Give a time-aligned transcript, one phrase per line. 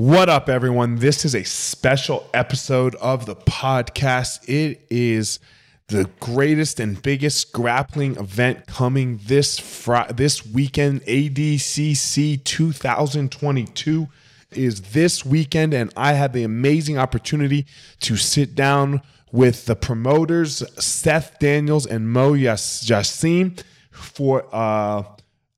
[0.00, 0.96] What up, everyone?
[0.96, 4.48] This is a special episode of the podcast.
[4.48, 5.40] It is
[5.88, 11.02] the greatest and biggest grappling event coming this fr- this weekend.
[11.02, 14.08] ADCC 2022
[14.52, 17.66] is this weekend, and I had the amazing opportunity
[18.00, 25.02] to sit down with the promoters Seth Daniels and Mo Yas- Yassim for uh,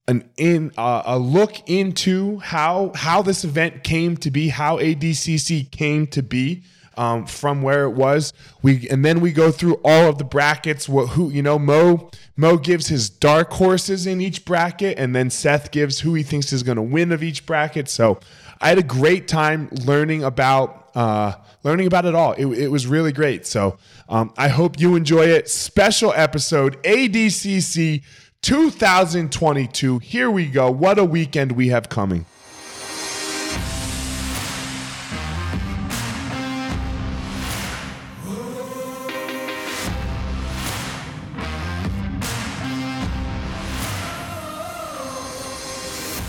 [0.08, 5.70] an in uh, a look into how how this event came to be, how ADCC
[5.70, 6.62] came to be.
[6.94, 10.90] Um, from where it was, we and then we go through all of the brackets.
[10.90, 15.30] What who you know Mo Mo gives his dark horses in each bracket, and then
[15.30, 17.88] Seth gives who he thinks is going to win of each bracket.
[17.88, 18.20] So
[18.60, 21.32] I had a great time learning about uh,
[21.62, 22.32] learning about it all.
[22.32, 23.46] It, it was really great.
[23.46, 23.78] So
[24.10, 25.48] um, I hope you enjoy it.
[25.48, 28.02] Special episode ADCC
[28.42, 30.00] 2022.
[30.00, 30.68] Here we go.
[30.68, 32.26] What a weekend we have coming.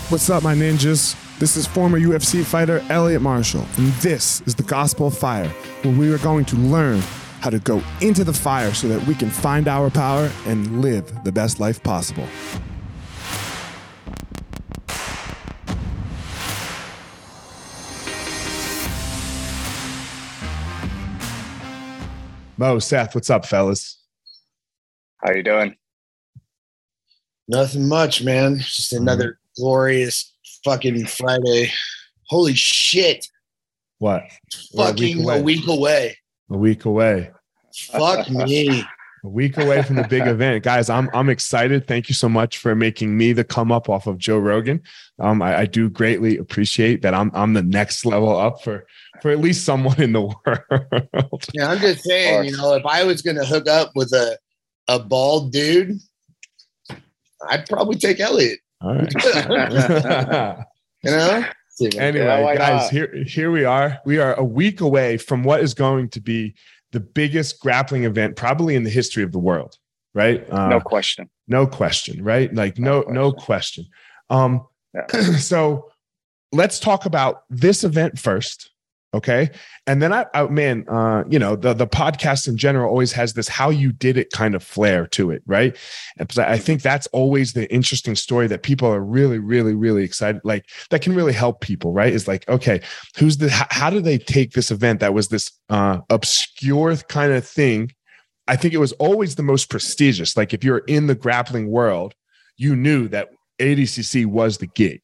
[0.08, 1.16] What's up, my ninjas?
[1.40, 5.48] This is former UFC fighter Elliot Marshall, and this is the Gospel of Fire,
[5.82, 7.02] where we are going to learn
[7.44, 11.24] how to go into the fire so that we can find our power and live
[11.24, 12.26] the best life possible.
[22.56, 24.02] Mo, Seth, what's up, fellas?
[25.18, 25.76] How you doing?
[27.46, 28.60] Nothing much, man.
[28.60, 29.02] Just mm-hmm.
[29.02, 30.32] another glorious
[30.64, 31.70] fucking Friday.
[32.28, 33.28] Holy shit.
[33.98, 34.22] What?
[34.72, 36.16] We're Fucking a week away.
[36.50, 37.33] A week away.
[37.74, 38.84] Fuck me.
[39.24, 40.90] A week away from the big event, guys.
[40.90, 41.86] I'm I'm excited.
[41.86, 44.82] Thank you so much for making me the come up off of Joe Rogan.
[45.18, 47.14] Um, I, I do greatly appreciate that.
[47.14, 48.86] I'm I'm the next level up for
[49.22, 51.44] for at least someone in the world.
[51.54, 54.36] Yeah, I'm just saying, you know, if I was gonna hook up with a
[54.88, 55.98] a bald dude,
[57.48, 58.58] I'd probably take Elliot.
[58.82, 59.14] All right.
[61.04, 61.44] You know?
[61.98, 62.90] anyway, Yeah, guys, not?
[62.90, 63.98] here here we are.
[64.06, 66.54] We are a week away from what is going to be
[66.94, 69.76] the biggest grappling event probably in the history of the world.
[70.14, 70.48] Right?
[70.50, 71.28] Uh, no question.
[71.48, 73.84] no question right like no No no question
[74.30, 75.06] um Yeah.
[75.50, 75.90] so
[76.52, 78.70] let's talk about this event first
[79.14, 79.48] okay
[79.86, 83.32] and then i, I man uh you know the the podcast in general always has
[83.32, 85.76] this how you did it kind of flair to it right
[86.18, 90.40] and i think that's always the interesting story that people are really really really excited
[90.44, 92.80] like that can really help people right is like okay
[93.16, 97.32] who's the how, how do they take this event that was this uh obscure kind
[97.32, 97.90] of thing
[98.46, 100.36] I think it was always the most prestigious.
[100.36, 102.14] Like if you're in the grappling world,
[102.56, 105.00] you knew that ADCC was the gig,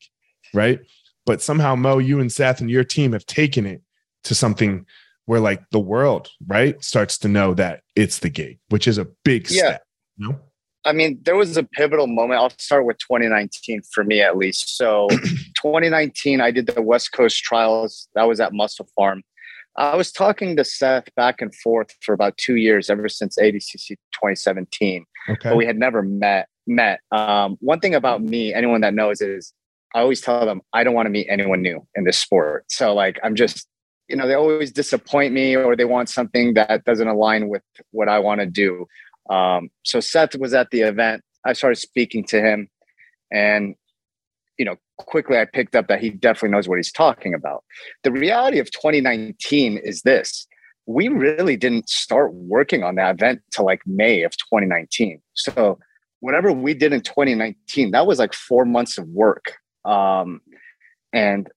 [0.53, 0.81] right?
[1.27, 3.83] But somehow Mo, you and Seth and your team have taken it
[4.25, 4.87] to something
[5.27, 9.07] where like the world, right, starts to know that it's the gig, which is a
[9.25, 9.59] big Yeah.
[9.63, 9.83] step.
[10.17, 10.41] You know?
[10.85, 12.41] I mean, there was a pivotal moment.
[12.41, 14.77] I'll start with 2019 for me at least.
[14.77, 15.09] So,
[15.57, 18.09] 2019, I did the West Coast trials.
[18.15, 19.23] That was at Muscle Farm.
[19.77, 23.89] I was talking to Seth back and forth for about two years, ever since ADCC
[24.13, 25.05] 2017.
[25.29, 25.51] Okay.
[25.51, 29.53] but we had never met met um, one thing about me anyone that knows is
[29.95, 32.95] i always tell them i don't want to meet anyone new in this sport so
[32.95, 33.67] like i'm just
[34.11, 37.63] you know they always disappoint me or they want something that doesn't align with
[37.93, 38.87] what i want to do
[39.31, 42.69] um, so seth was at the event i started speaking to him
[43.33, 43.75] and
[44.59, 47.65] you know quickly i picked up that he definitely knows what he's talking about
[48.03, 50.47] the reality of 2019 is this
[50.87, 55.21] we really didn't start working on that event till like May of 2019.
[55.35, 55.79] So
[56.19, 59.55] whatever we did in 2019, that was like four months of work.
[59.85, 60.41] Um,
[61.13, 61.49] and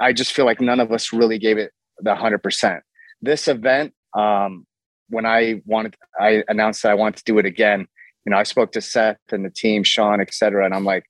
[0.00, 2.82] I just feel like none of us really gave it the hundred percent.
[3.20, 4.66] This event, um,
[5.08, 7.86] when I wanted, I announced that I wanted to do it again.
[8.24, 11.04] You know, I spoke to Seth and the team, Sean, et cetera, and I'm like,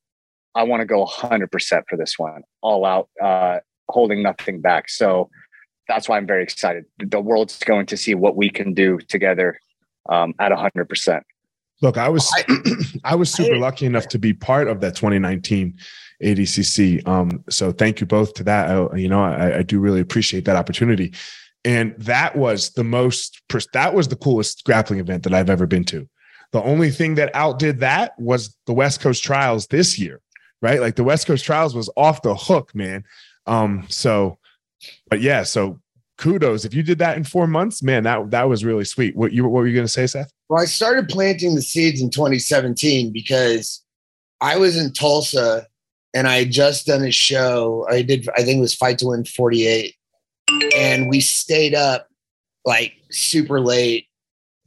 [0.54, 4.88] I want to go hundred percent for this one, all out, uh, holding nothing back.
[4.88, 5.31] So
[5.88, 6.85] that's why I'm very excited.
[6.99, 9.58] The world's going to see what we can do together
[10.08, 11.23] um, at 100%.
[11.81, 12.31] Look, I was
[13.05, 15.79] I was super I- lucky enough to be part of that 2019
[16.23, 17.06] ADCC.
[17.06, 18.70] Um, so thank you both to that.
[18.70, 21.15] I, you know, I, I do really appreciate that opportunity.
[21.65, 23.43] And that was the most
[23.73, 26.09] that was the coolest grappling event that I've ever been to.
[26.53, 30.20] The only thing that outdid that was the West Coast Trials this year,
[30.62, 30.81] right?
[30.81, 33.05] Like the West Coast Trials was off the hook, man.
[33.47, 34.38] Um, so,
[35.11, 35.81] but yeah, so
[36.17, 38.05] kudos if you did that in four months, man.
[38.05, 39.17] That that was really sweet.
[39.17, 40.31] What you what were you going to say, Seth?
[40.49, 43.82] Well, I started planting the seeds in 2017 because
[44.41, 45.67] I was in Tulsa
[46.14, 47.87] and I had just done a show.
[47.90, 49.94] I did, I think it was Fight to Win 48.
[50.76, 52.08] And we stayed up
[52.64, 54.06] like super late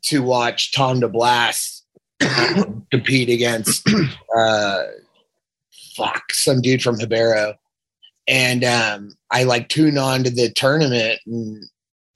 [0.04, 1.82] to watch Tom DeBlass
[2.92, 3.88] compete against
[4.38, 4.84] uh
[5.96, 7.56] fuck some dude from Hibero.
[8.28, 11.64] And um I like tuned on to the tournament and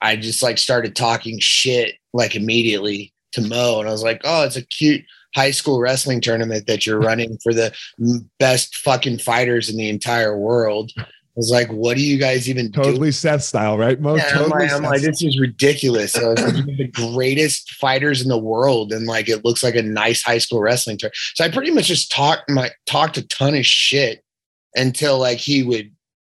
[0.00, 3.80] I just like started talking shit like immediately to Mo.
[3.80, 5.02] And I was like, oh, it's a cute
[5.36, 7.70] high school wrestling tournament that you're running for the
[8.38, 10.90] best fucking fighters in the entire world.
[10.98, 11.04] I
[11.36, 12.82] was like, what do you guys even do?
[12.82, 14.00] Totally Seth style, right?
[14.00, 14.14] Mo?
[14.14, 16.14] Yeah, I'm totally like, I'm like, this is ridiculous.
[16.14, 20.22] So like, the greatest fighters in the world, and like it looks like a nice
[20.22, 21.18] high school wrestling tournament.
[21.34, 24.24] So I pretty much just talked my talked a ton of shit
[24.74, 25.92] until like he would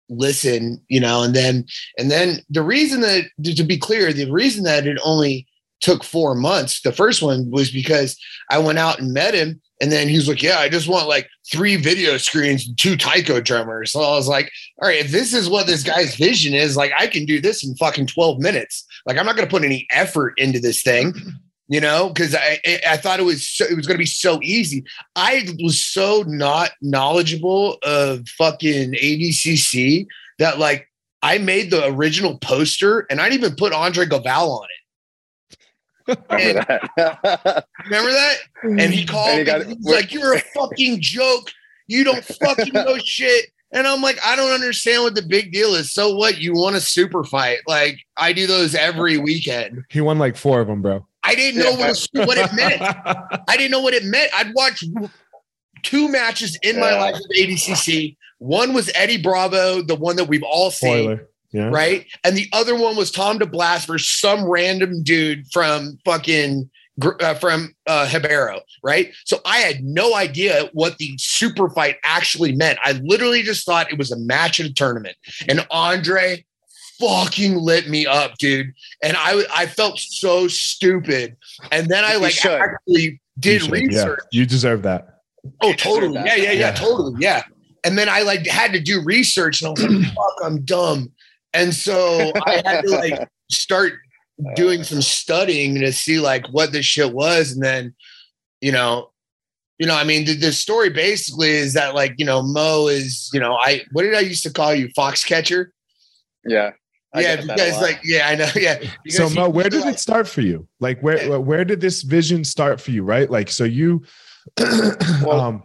[0.08, 1.64] listen, you know, and then
[1.98, 5.48] and then the reason that to be clear, the reason that it only
[5.82, 8.16] took four months, the first one was because
[8.50, 9.60] I went out and met him.
[9.80, 12.96] And then he was like, Yeah, I just want like three video screens and two
[12.96, 13.92] taiko drummers.
[13.92, 14.50] So I was like,
[14.80, 17.64] All right, if this is what this guy's vision is, like I can do this
[17.64, 18.86] in fucking 12 minutes.
[19.06, 21.12] Like I'm not gonna put any effort into this thing,
[21.68, 24.84] you know, because I I thought it was so, it was gonna be so easy.
[25.16, 30.06] I was so not knowledgeable of fucking ADCC
[30.38, 30.88] that like
[31.22, 34.81] I made the original poster and I didn't even put Andre Galvao on it.
[36.06, 37.64] Remember that?
[37.84, 38.36] Remember that?
[38.62, 39.10] And he mm-hmm.
[39.12, 39.44] called And he me.
[39.44, 41.50] got- He's like, "You're a fucking joke.
[41.86, 45.74] You don't fucking know shit." And I'm like, I don't understand what the big deal
[45.74, 45.92] is.
[45.92, 46.38] So what?
[46.38, 47.58] You want a super fight?
[47.66, 49.82] Like I do those every weekend.
[49.88, 51.06] He won like four of them, bro.
[51.24, 52.82] I didn't know what, a, what it meant.
[53.48, 54.30] I didn't know what it meant.
[54.34, 54.84] I'd watch
[55.82, 57.00] two matches in my Yeah.
[57.00, 58.16] life with ADCC.
[58.38, 61.28] One was Eddie Bravo, the one that we've all seen Spoiler.
[61.52, 61.68] Yeah.
[61.68, 62.06] right?
[62.24, 66.70] And the other one was Tom DeBlass versus some random dude from fucking
[67.20, 69.12] uh, from uh, Hibero, right?
[69.24, 72.78] So I had no idea what the super fight actually meant.
[72.84, 75.16] I literally just thought it was a match at a tournament,
[75.48, 76.44] and Andre
[77.00, 78.72] fucking lit me up, dude.
[79.02, 81.36] And I I felt so stupid.
[81.70, 82.52] And then I You like should.
[82.60, 84.20] actually You did should, research.
[84.30, 84.40] Yeah.
[84.40, 85.20] You deserve that.
[85.60, 86.14] Oh, totally.
[86.14, 86.26] that.
[86.26, 86.72] Yeah, yeah, yeah, Yeah.
[86.72, 87.14] totally.
[87.18, 87.42] Yeah.
[87.84, 91.10] And then I like had to do research and I was like, fuck, I'm dumb.
[91.54, 93.94] And so I had to like start
[94.54, 97.52] doing some studying to see like what this shit was.
[97.52, 97.94] And then,
[98.60, 99.10] you know,
[99.78, 103.30] you know, I mean, the, the story basically is that like, you know, Mo is,
[103.32, 104.88] you know, I what did I used to call you?
[104.96, 105.66] Foxcatcher?
[106.44, 106.72] yeah.
[107.14, 108.48] I yeah, get that because like, yeah, I know.
[108.56, 108.78] Yeah.
[109.08, 110.66] So Mo, where did like- it start for you?
[110.80, 111.36] Like where Yeah.
[111.36, 113.02] where did this vision start for you?
[113.02, 113.30] Right?
[113.30, 114.02] Like so you
[115.30, 115.62] um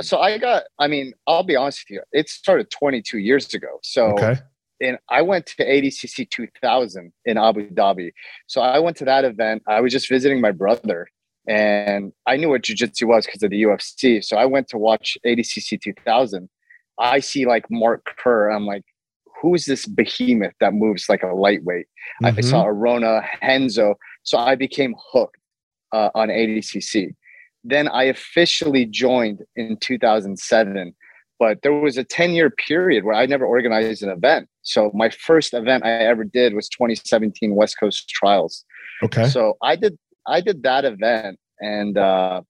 [0.00, 3.78] so I got, I mean, I'll be honest with you, it started 22 years ago.
[3.82, 4.40] So, okay.
[4.80, 8.10] And I went to ADCC 2000 in Abu Dhabi.
[8.46, 9.62] So I went to that event.
[9.68, 11.06] I was just visiting my brother
[11.46, 14.24] and I knew what jujitsu was because of the UFC.
[14.24, 16.48] So I went to watch ADCC 2000.
[16.98, 18.50] I see like Mark Kerr.
[18.50, 18.82] I'm like,
[19.40, 21.86] who's this behemoth that moves like a lightweight?
[22.22, 22.44] I Mhm.
[22.44, 23.96] saw Arona, Renzo.
[24.22, 25.36] So I became hooked
[25.92, 27.14] uh, on ADCC.
[27.62, 30.94] Then I officially joined in 2007.
[31.38, 34.48] But there was a 10 year period where I never organized an event.
[34.64, 38.64] So my first event I ever did was 2017 West Coast Trials.
[39.02, 39.28] Okay.
[39.28, 39.96] So I did
[40.26, 42.40] I did that event and uh,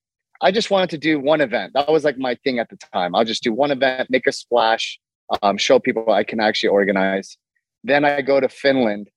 [0.40, 1.72] I just wanted to do one event.
[1.74, 3.14] That was like my thing at the time.
[3.14, 4.98] I'll just do one event, make a splash,
[5.42, 7.36] um, show people I can actually organize.
[7.82, 9.10] Then I go to Finland,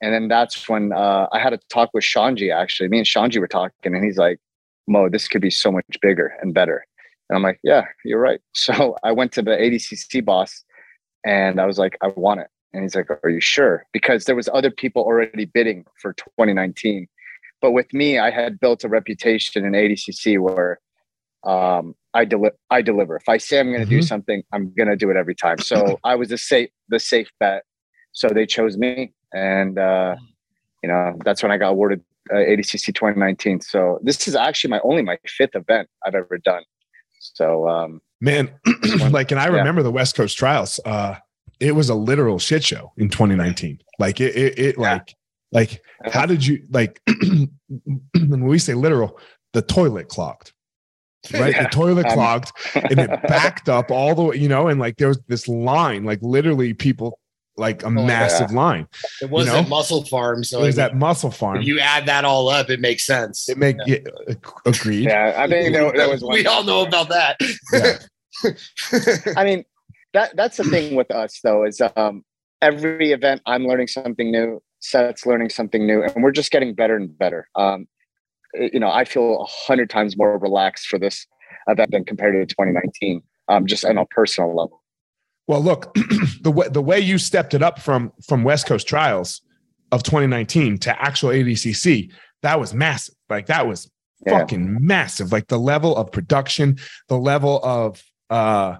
[0.00, 2.54] and then that's when uh, I had a talk with Shanji.
[2.54, 4.38] Actually, me and Shanji were talking, and he's like,
[4.86, 6.84] "Mo, this could be so much bigger and better."
[7.28, 10.64] And I'm like, "Yeah, you're right." So I went to the ADCC boss,
[11.24, 14.36] and I was like, "I want it." And he's like, "Are you sure?" Because there
[14.36, 17.08] was other people already bidding for 2019
[17.60, 20.78] but with me i had built a reputation in adcc where
[21.44, 23.16] um, I, deli- I deliver.
[23.16, 24.04] If i say i'm going to do Mhm.
[24.04, 25.58] something i'm going to do it every time.
[25.58, 27.62] So i was the safe the safe bet.
[28.12, 29.12] So they chose me.
[29.32, 30.16] And uh,
[30.82, 32.00] you know that's when i got awarded
[32.30, 36.64] uh, adcc 2019 so this is actually my only my fifth event i've ever done.
[37.18, 38.50] So um, Man,
[39.10, 39.56] like and I Yeah.
[39.56, 40.78] remember the West Coast trials.
[40.84, 41.16] Uh
[41.60, 43.80] it was a literal shit show in 2019.
[43.98, 44.92] Like it it, it Yeah.
[44.94, 45.14] like
[45.50, 47.00] like how did you like
[48.14, 49.18] when we say literal,
[49.52, 50.52] the toilet clogged.
[51.32, 51.52] Right?
[51.54, 51.64] Yeah.
[51.64, 54.96] The toilet Um, clogged and it backed up all the way, you know, and like
[54.98, 57.18] there was this line, like literally people
[57.56, 58.06] like a yeah.
[58.06, 58.86] massive line.
[59.20, 59.56] it was know?
[59.58, 60.42] at Muscle Farm.
[60.42, 61.58] So it was I at Muscle Farm.
[61.58, 63.48] if you add that all up, it makes sense.
[63.48, 63.98] it make yeah,
[64.64, 65.04] agreed.
[65.04, 67.36] yeah i think there, there was one we all know about that.
[69.36, 69.64] I mean,
[70.14, 72.24] that that's the thing with us though is um,
[72.60, 76.96] every event I'm learning something new, Seth's learning something new, and we're just getting better
[76.96, 77.48] and better.
[77.54, 77.86] Um,
[78.54, 81.26] you know, I feel a hundred times more relaxed for this
[81.66, 83.22] event than compared to 2019.
[83.48, 84.82] um, just on a personal level.
[85.46, 85.94] Well, look,
[86.42, 89.42] the way the way you stepped it up from from West Coast Trials
[89.90, 92.12] of 2019 to actual ADCC,
[92.42, 93.14] that was massive.
[93.28, 93.90] Like that was
[94.26, 94.38] yeah.
[94.38, 95.32] fucking massive.
[95.32, 98.76] Like the level of production, the level of uh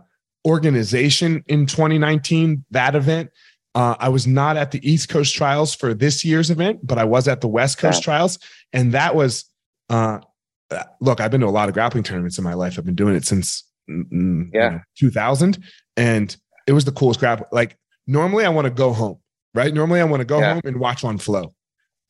[0.47, 3.31] organization in 2019, that event.
[3.75, 7.05] Uh, I was not at the East Coast Trials for this year's event, but I
[7.05, 8.05] was at the West Coast yeah.
[8.05, 8.39] Trials,
[8.73, 9.45] and that was.
[9.89, 10.21] Uh,
[11.01, 12.79] look, I've been to a lot of grappling tournaments in my life.
[12.79, 15.63] I've been doing it since mm, mm, yeah you know, 2000,
[15.97, 17.47] and it was the coolest grapple.
[17.51, 19.19] Like normally, I want to go home,
[19.55, 19.73] right?
[19.73, 20.55] Normally, I want to go yeah.
[20.55, 21.55] home and watch on flow,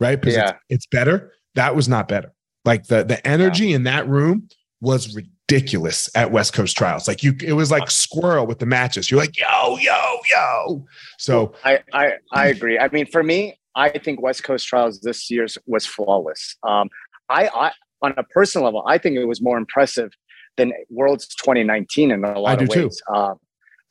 [0.01, 0.21] right?
[0.21, 0.51] Because yeah.
[0.51, 1.33] it's, it's, better.
[1.55, 2.33] That was not better.
[2.65, 4.49] Like the the energy in that room
[4.81, 5.17] was
[5.53, 7.07] ridiculous at West Coast Trials.
[7.07, 9.11] Like you, it was like squirrel with the matches.
[9.11, 10.87] You're like yo yo yo.
[11.19, 12.79] So I I I agree.
[12.79, 16.57] I mean, for me, I think West Coast Trials this year's was flawless.
[16.63, 16.89] Um,
[17.29, 20.11] I, I on a personal level, I think it was more impressive
[20.57, 23.01] than Worlds 2019 in a lot of ways.
[23.15, 23.39] Um,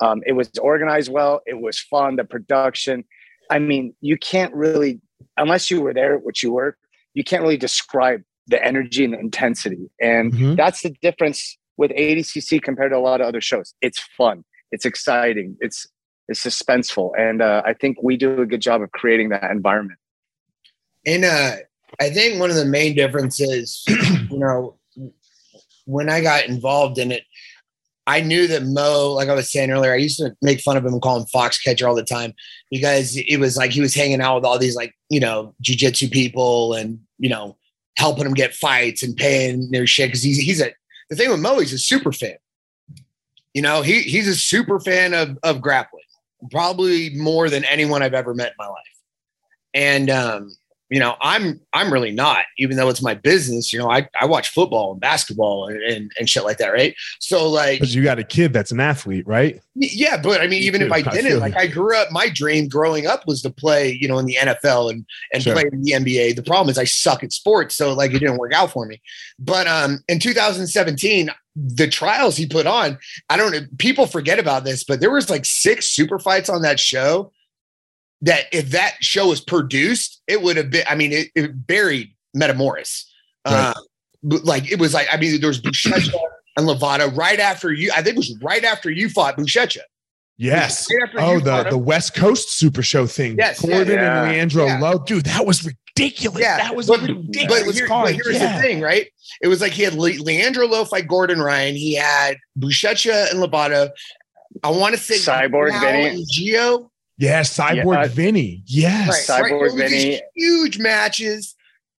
[0.01, 1.41] um, it was organized well.
[1.45, 2.17] It was fun.
[2.17, 3.03] The production.
[3.49, 4.99] I mean, you can't really,
[5.37, 6.77] unless you were there, which you were,
[7.13, 8.21] you can't really describe
[8.51, 9.89] the energy and the intensity.
[9.99, 10.55] And mm-hmm.
[10.55, 13.73] that's the difference with ADCC compared to a lot of other shows.
[13.81, 14.43] It's fun.
[14.71, 15.57] It's exciting.
[15.59, 15.87] It's
[16.27, 19.99] it's suspenseful, and uh, I think we do a good job of creating that environment.
[21.05, 21.55] And uh,
[21.99, 23.83] I think one of the main differences,
[24.29, 24.77] you know,
[25.85, 27.23] when I got involved in it,
[28.07, 30.85] I knew that Mo, like I was saying earlier, I used to make fun of
[30.85, 32.33] him and call him Foxcatcher all the time
[32.69, 36.11] because it was like he was hanging out with all these like, you know, jujitsu
[36.11, 37.57] people and, you know,
[37.97, 40.11] helping him get fights and paying their shit.
[40.11, 40.71] Cause he's, he's a,
[41.09, 42.37] the thing with Mo, he's a super fan.
[43.53, 46.03] You know, he, he's a super fan of, of grappling,
[46.51, 48.77] probably more than anyone I've ever met in my life.
[49.73, 50.55] And, um,
[50.91, 54.25] you know i'm i'm really not even though it's my business you know i, I
[54.25, 56.93] watch football and basketball and, and, and shit like that right?
[57.19, 59.59] So like because you got a kid that's an athlete right?
[59.73, 63.07] Yeah but i mean even if i didn't like i grew up my dream growing
[63.07, 65.53] up was to play you know in the nfl and and sure.
[65.53, 68.37] play in the nba the problem is i suck at sports so like it didn't
[68.37, 69.01] work out for me.
[69.39, 72.97] But um in 2017 the trials he put on
[73.29, 76.61] i don't know people forget about this but there was like six super fights on
[76.61, 77.31] that show
[78.21, 80.85] that if that show was produced, it would have been.
[80.89, 83.05] I mean, it, it buried Metamoris.
[83.45, 83.73] Right.
[83.75, 86.13] Uh, like it was like I mean, there was Buchecha
[86.57, 87.91] and Lovato right after you.
[87.91, 89.79] I think it was right after you fought Buchecha.
[90.37, 90.87] Yes.
[91.13, 93.37] Right oh, the the West Coast Super Show thing.
[93.37, 93.61] Yes.
[93.61, 94.23] Gordon yeah.
[94.23, 94.79] and Leandro yeah.
[94.79, 96.41] Lo, dude, that was ridiculous.
[96.41, 96.57] Yeah.
[96.57, 97.65] That was but, ridiculous.
[97.65, 98.55] But, here, but here's yeah.
[98.55, 99.07] the thing, right?
[99.41, 101.75] It was like he had Le- Leandro Lo fight Gordon Ryan.
[101.75, 103.89] He had Buchecha and Lovato.
[104.63, 106.25] I want to say Cyborg Vinny.
[106.29, 106.90] Geo.
[107.21, 108.07] Yeah, Cyborg yeah.
[108.07, 108.63] Vinny.
[108.65, 109.29] Yes.
[109.29, 109.89] Right, Cyborg right.
[109.91, 110.21] Vinny.
[110.33, 111.55] Huge matches,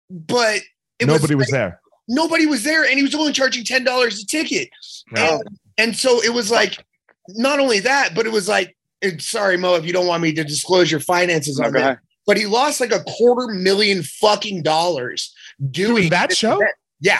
[0.10, 0.62] but
[1.00, 1.80] nobody was, was, there.
[2.08, 4.70] Nobody was there, and he was only charging ten dollars a ticket.
[5.16, 5.44] And,
[5.78, 6.84] and, so it was like,
[7.30, 8.76] not only that, but it was like,
[9.20, 12.48] sorry, Mo, if you don't want me to disclose your finances on that, but he
[12.48, 15.32] lost like a quarter million fucking dollars
[15.70, 16.56] doing, doing that show.
[16.56, 16.72] Event.
[17.00, 17.20] Yeah.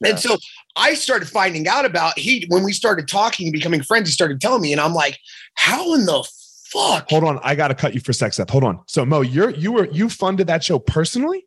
[0.00, 0.10] yeah.
[0.10, 0.36] And so
[0.74, 4.40] I started finding out about he when we started talking and becoming friends, he started
[4.40, 5.20] telling me, and I'm like,
[5.54, 6.28] how in the
[6.72, 7.08] fuck?
[7.10, 8.50] Hold on, I gotta cut you for sex up.
[8.50, 8.80] Hold on.
[8.86, 11.46] So Mo, you're you were you funded that show personally?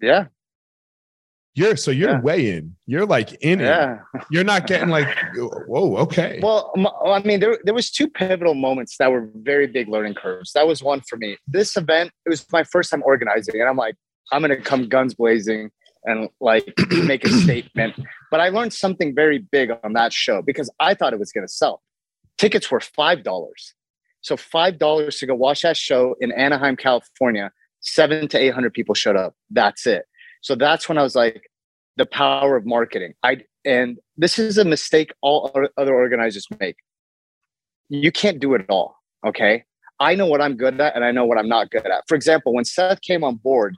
[0.00, 0.26] Yeah.
[1.54, 2.20] You're so you're yeah.
[2.20, 2.76] way in.
[2.86, 3.98] You're like in yeah.
[4.14, 4.22] it.
[4.30, 5.06] You're not getting like,
[5.36, 6.40] whoa, okay.
[6.42, 6.72] Well,
[7.06, 10.52] I mean, there there was two pivotal moments that were very big learning curves.
[10.54, 11.36] That was one for me.
[11.46, 13.96] This event, it was my first time organizing, and I'm like,
[14.32, 15.70] I'm gonna come guns blazing
[16.04, 16.72] and like
[17.04, 17.96] make a statement.
[18.30, 21.48] But I learned something very big on that show because I thought it was gonna
[21.48, 21.82] sell.
[22.38, 23.74] Tickets were five dollars.
[24.22, 27.50] So five dollars to go watch that show in Anaheim, California.
[27.80, 29.34] Seven to eight hundred people showed up.
[29.50, 30.04] That's it.
[30.40, 31.42] So that's when I was like,
[31.96, 33.14] the power of marketing.
[33.22, 36.76] I and this is a mistake all other organizers make.
[37.88, 38.96] You can't do it all.
[39.26, 39.64] Okay.
[40.00, 42.02] I know what I'm good at and I know what I'm not good at.
[42.08, 43.76] For example, when Seth came on board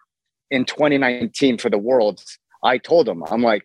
[0.50, 3.62] in 2019 for the Worlds, I told him, I'm like,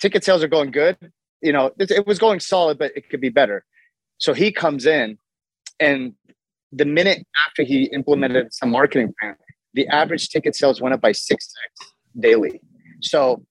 [0.00, 0.96] ticket sales are going good.
[1.42, 3.66] You know, it, it was going solid, but it could be better.
[4.16, 5.18] So he comes in
[5.80, 6.14] and
[6.72, 9.36] the minute after he implemented some marketing plan,
[9.74, 12.60] the average ticket sales went up by six x daily.
[13.02, 13.44] So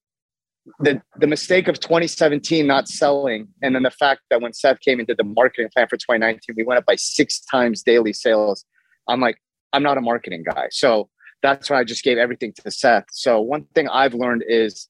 [0.79, 5.03] the the mistake of 2017 not selling, and then the fact that when Seth came
[5.03, 8.65] did the marketing plan for 2019, we went up by six times daily sales.
[9.07, 9.37] I'm like,
[9.73, 11.09] I'm not a marketing guy, so
[11.41, 13.05] that's why I just gave everything to Seth.
[13.11, 14.87] So one thing I've learned is,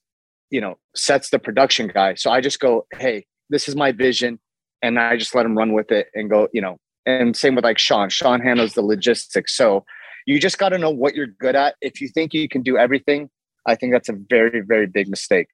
[0.52, 4.40] you know, Seth's the production guy, so I just go, hey, this is my vision,
[4.84, 7.64] and I just let him run with it and go, you know, and same with
[7.64, 8.10] like Sean.
[8.10, 9.56] Sean handles the logistics.
[9.56, 9.86] So
[10.26, 11.76] you just got to know what you're good at.
[11.82, 13.30] If you think you can do everything,
[13.66, 15.48] I think that's a very, very big mistake.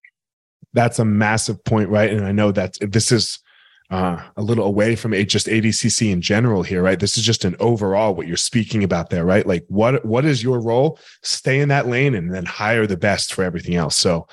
[0.73, 2.11] That's a massive point, right?
[2.11, 3.39] And I know that this is
[3.89, 6.99] uh, a little away from a, just ADCC in general here, right?
[6.99, 9.47] This is just an overall what you're speaking about there, right?
[9.47, 10.99] Like what what is your role?
[11.23, 13.95] Stay in that lane and then hire the best for everything else.
[13.95, 14.27] So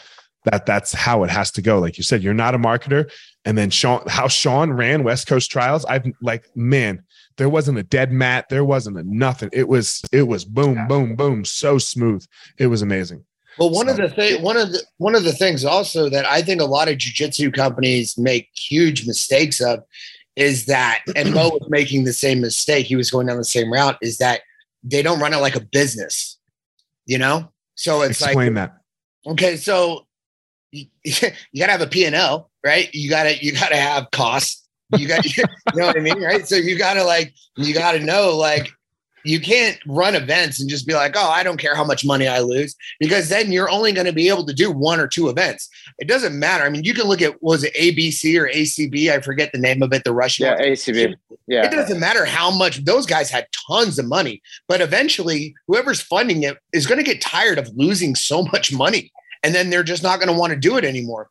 [0.45, 1.79] that that's how it has to go.
[1.79, 3.11] Like you said, you're not a marketer.
[3.47, 7.03] And then Sean, how Sean ran West Coast Trials, I've like, man,
[7.37, 9.51] there wasn't a dead mat, there wasn't a nothing.
[9.53, 10.87] It was it was boom, yeah.
[10.87, 12.27] boom, boom, so smooth.
[12.59, 13.25] It was amazing.
[13.59, 16.27] Well, one so, of the thing, one of the one of the things also that
[16.27, 19.83] I think a lot of jujitsu companies make huge mistakes of
[20.37, 22.87] is that, and Mo was making the same mistake.
[22.87, 23.97] He was going down the same route.
[24.03, 24.43] Is that
[24.85, 26.39] they don't run it like a business,
[27.07, 27.51] you know?
[27.75, 29.33] So it's explain like, that.
[29.33, 30.07] Okay, so
[30.73, 31.13] you, you
[31.59, 32.93] got to have a P and L, right?
[32.95, 34.66] You got to you got to have costs.
[34.97, 36.47] You got you know what I mean, right?
[36.47, 38.71] So you got to like you got to know like
[39.27, 42.29] you can't run events and just be like, oh, I don't care how much money
[42.29, 45.29] I lose, because then you're only going to be able to do one or two
[45.29, 45.69] events.
[45.99, 46.63] It doesn't matter.
[46.63, 49.11] I mean, you can look at was it ABC or ACB?
[49.11, 50.05] I forget the name of it.
[50.05, 50.47] The Russian.
[50.47, 51.17] Yeah, ACB.
[51.49, 51.67] Yeah.
[51.67, 56.45] It doesn't matter how much those guys had tons of money, but eventually, whoever's funding
[56.45, 59.11] it is going to get tired of losing so much money,
[59.43, 61.29] and then they're just not going to want to do it anymore.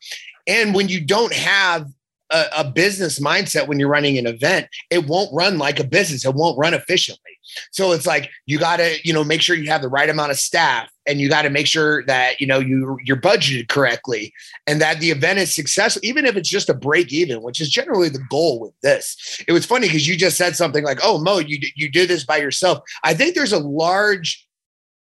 [0.48, 1.88] And when you don't have
[2.32, 6.26] a, a, business mindset when you're running an event, it won't run like a business.
[6.26, 7.32] It won't run efficiently.
[7.72, 10.32] So it's like you got to, you know, make sure you have the right amount
[10.32, 14.34] of staff and you got to make sure that, you know, you you're budgeted correctly
[14.66, 17.70] and that the event is successful, even if it's just a break even, which is
[17.70, 19.44] generally the goal with this.
[19.48, 22.26] It was funny because you just said something like, oh, Mo, you, you did this
[22.26, 22.80] by yourself.
[23.04, 24.48] I think there's a large,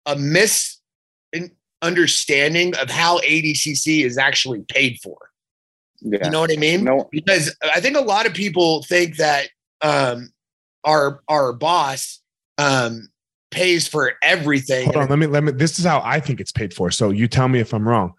[0.07, 0.17] a
[1.83, 5.28] misunderstanding of how ADCC is actually paid for.
[6.01, 6.25] Yeah.
[6.25, 6.85] You know what I mean?
[6.85, 7.09] No.
[7.11, 9.49] Because I think a lot of people think that
[9.83, 10.31] um,
[10.85, 12.21] our our boss
[12.59, 13.09] um,
[13.51, 14.85] pays for everything.
[14.87, 15.53] Hold on, let me let me.
[15.53, 16.91] This is how I think it's paid for.
[16.91, 18.15] So you tell me if I'm wrong.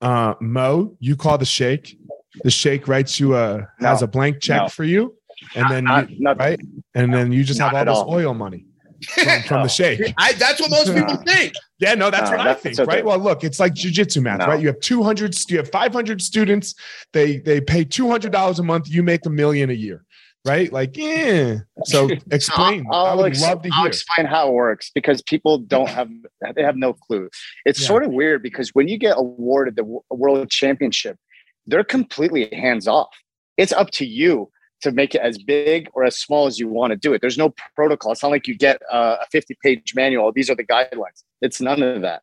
[0.00, 1.98] Uh, Mo, you call the sheikh.
[2.42, 3.88] The sheikh writes you a no.
[3.88, 4.68] has a blank check no.
[4.68, 5.14] for you,
[5.54, 6.58] and then not, you, not, right,
[6.94, 8.14] and then you just have all this all.
[8.14, 8.64] oil money
[9.06, 10.14] from, from the sheikh.
[10.16, 11.52] I, that's what most people think.
[11.82, 12.88] Yeah, no, that's what I think, okay.
[12.88, 13.04] right?
[13.04, 14.46] Well, look, it's like jujitsu math, no.
[14.46, 14.60] right?
[14.60, 16.76] You have 200, you have 500 students.
[17.12, 18.88] They they pay $200 a month.
[18.88, 20.04] You make a million a year,
[20.44, 20.72] right?
[20.72, 21.56] Like, yeah.
[21.86, 22.86] So explain.
[22.88, 23.72] I'll, I would ex- love to hear.
[23.74, 26.08] I'll explain how it works because people don't have
[26.54, 27.28] they have no clue.
[27.64, 27.88] It's yeah.
[27.88, 31.18] sort of weird because when you get awarded the world championship,
[31.66, 33.10] they're completely hands off.
[33.56, 34.52] It's up to you
[34.82, 37.20] to make it as big or as small as you want to do it.
[37.20, 38.12] There's no protocol.
[38.12, 40.32] It's not like you get a 50 page manual.
[40.32, 41.24] These are the guidelines.
[41.40, 42.22] It's none of that.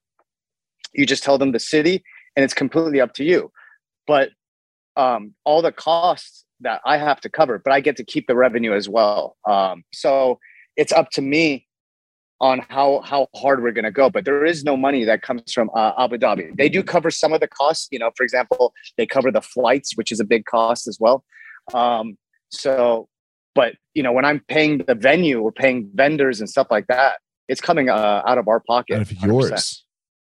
[0.94, 2.04] You just tell them the city
[2.36, 3.52] and it's completely up to you.
[4.08, 4.30] But
[4.96, 8.36] um, all the costs that I have to cover, but I get to keep the
[8.36, 9.38] revenue as well.
[9.48, 10.40] Um, so
[10.76, 11.68] it's up to me
[12.42, 15.52] on how how hard we're going to go but there is no money that comes
[15.52, 18.74] from uh, abu dhabi they do cover some of the costs you know for example
[18.98, 21.24] they cover the flights which is a big cost as well
[21.74, 22.18] um,
[22.50, 23.08] so,
[23.56, 27.20] but you know, when I'm paying the venue or paying vendors and stuff like that,
[27.48, 28.96] it's coming uh, out of our pocket.
[28.96, 29.84] Out of yours.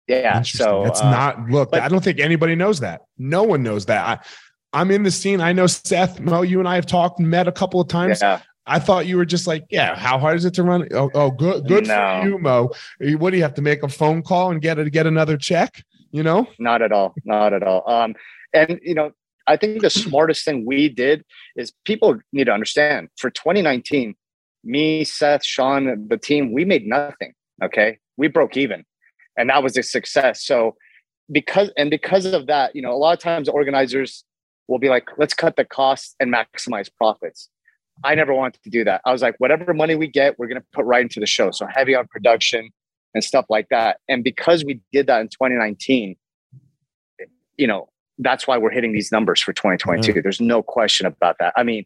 [0.06, 0.42] Yeah.
[0.42, 1.50] So it's uh, not.
[1.50, 3.02] Look, but, I don't think anybody knows that.
[3.18, 4.06] No one knows that.
[4.06, 5.40] I, I'm in the scene.
[5.40, 8.20] I know Seth, Mo, you and I have talked met a couple of times.
[8.20, 8.40] Yeah.
[8.66, 10.86] I thought you were just like, yeah, how hard is it to run?
[10.92, 12.20] Oh, oh good, good no.
[12.22, 12.70] for you, Mo.
[13.16, 15.82] What do you have to make a phone call and get a, get another check?
[16.10, 16.46] You know?
[16.58, 17.14] Not at all.
[17.24, 17.88] Not at all.
[17.90, 18.14] Um,
[18.52, 19.12] and you know,
[19.48, 21.24] I think the smartest thing we did
[21.56, 24.14] is people need to understand for 2019,
[24.62, 27.32] me, Seth, Sean, the team, we made nothing.
[27.64, 27.98] Okay.
[28.16, 28.84] We broke even.
[29.36, 30.44] And that was a success.
[30.44, 30.76] So
[31.32, 34.24] because and because of that, you know, a lot of times organizers
[34.66, 37.48] will be like, let's cut the costs and maximize profits.
[38.04, 39.00] I never wanted to do that.
[39.04, 41.50] I was like, whatever money we get, we're going to put right into the show.
[41.50, 42.70] So heavy on production
[43.14, 43.98] and stuff like that.
[44.08, 46.16] And because we did that in 2019,
[47.56, 50.10] you know, that's why we're hitting these numbers for 2022.
[50.10, 50.20] Mm-hmm.
[50.22, 51.52] There's no question about that.
[51.56, 51.84] I mean,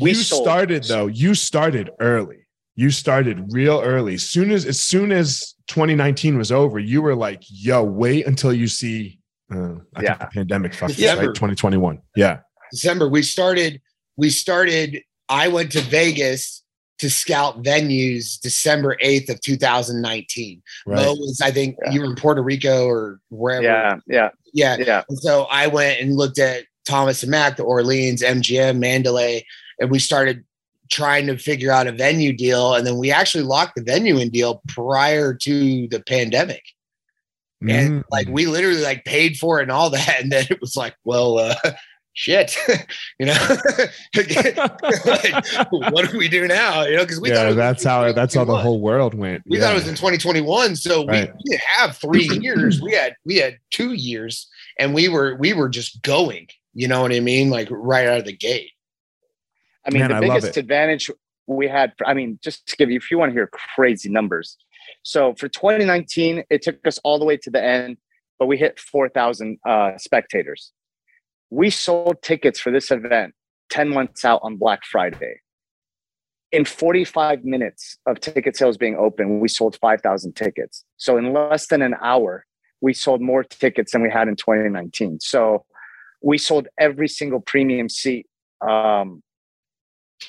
[0.00, 1.06] we you started though.
[1.06, 2.46] You started early.
[2.76, 4.18] You started real early.
[4.18, 8.66] Soon as as soon as 2019 was over, you were like, "Yo, wait until you
[8.66, 9.20] see."
[9.52, 10.14] Uh, I yeah.
[10.14, 11.14] think the pandemic fucked yeah.
[11.14, 11.26] right.
[11.26, 12.00] 2021.
[12.16, 12.40] Yeah.
[12.72, 13.08] December.
[13.08, 13.80] We started.
[14.16, 15.02] We started.
[15.28, 16.63] I went to Vegas
[16.98, 20.62] to scout venues December 8th of 2019.
[20.86, 20.96] Right.
[20.96, 21.92] Mo was, I think yeah.
[21.92, 23.64] you were in Puerto Rico or wherever.
[23.64, 24.28] Yeah, yeah.
[24.52, 24.76] Yeah.
[24.78, 25.02] Yeah.
[25.08, 29.44] And so I went and looked at Thomas and Mack, the Orleans, MGM, Mandalay,
[29.80, 30.44] and we started
[30.90, 32.74] trying to figure out a venue deal.
[32.74, 36.62] And then we actually locked the venue in deal prior to the pandemic.
[37.66, 38.04] And mm.
[38.10, 40.16] like we literally like paid for it and all that.
[40.20, 41.54] And then it was like, well, uh,
[42.14, 42.56] shit,
[43.18, 43.36] you know,
[44.16, 46.84] like, what do we do now?
[46.84, 49.42] You know, because we yeah, that's how that's how the whole world went.
[49.46, 49.64] We yeah.
[49.64, 51.30] thought it was in 2021, so right.
[51.34, 52.80] we didn't have three years.
[52.80, 54.48] We had we had two years,
[54.78, 56.48] and we were we were just going.
[56.72, 57.50] You know what I mean?
[57.50, 58.70] Like right out of the gate.
[59.86, 61.10] I mean, Man, the I biggest advantage
[61.46, 64.56] we had, I mean, just to give you, if you want to hear crazy numbers.
[65.02, 67.98] So for 2019, it took us all the way to the end,
[68.38, 70.72] but we hit 4,000 uh, spectators.
[71.54, 73.32] We sold tickets for this event
[73.70, 75.36] 10 months out on Black Friday.
[76.50, 80.84] In 45 minutes of ticket sales being open, we sold 5,000 tickets.
[80.96, 82.44] So in less than an hour,
[82.80, 85.20] we sold more tickets than we had in 2019.
[85.20, 85.64] So
[86.20, 88.26] we sold every single premium seat
[88.60, 89.22] um,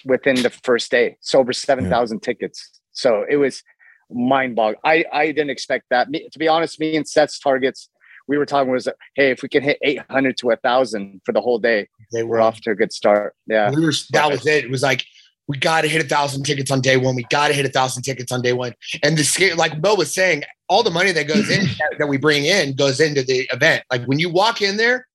[0.05, 1.17] within the first day.
[1.21, 2.81] So over 7,000 tickets.
[2.91, 3.63] So it was
[4.11, 4.77] mind boggling.
[4.83, 6.07] I, I didn't expect that.
[6.07, 7.89] Me, to be honest, me and Seth's targets,
[8.27, 11.59] we were talking was, hey, if we can hit 800 to 1,000 for the whole
[11.59, 13.35] day, They we're off to a good start.
[13.47, 13.71] Yeah.
[13.71, 14.65] We were, that was it.
[14.65, 15.05] It was like
[15.47, 17.15] we got to hit a thousand tickets on day one.
[17.15, 18.73] We got to hit a thousand tickets on day one.
[19.03, 22.17] And the like Bill was saying, all the money that goes in that, that we
[22.17, 23.83] bring in goes into the event.
[23.91, 25.07] Like when you walk in there,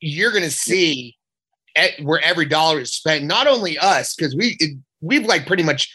[0.00, 1.16] you're gonna see
[1.76, 3.24] at, where every dollar is spent.
[3.24, 5.92] Not only us, because we it, we've like pretty much,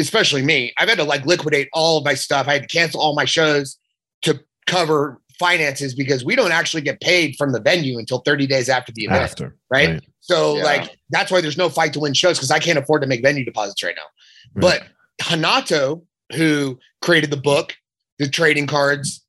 [0.00, 2.48] especially me, I've had to like liquidate all of my stuff.
[2.48, 3.78] I had to cancel all my shows
[4.22, 8.68] to cover finances because we don't actually get paid from the venue until 30 days
[8.70, 9.56] after the event After.
[9.70, 10.02] right?
[10.20, 10.64] So Yeah.
[10.64, 13.20] like that's why there's no fight to win shows because I can't afford to make
[13.22, 14.08] venue deposits right now.
[14.54, 14.80] Right.
[15.18, 16.02] But Hanato,
[16.34, 17.74] who created the book,
[18.18, 19.22] the trading cards,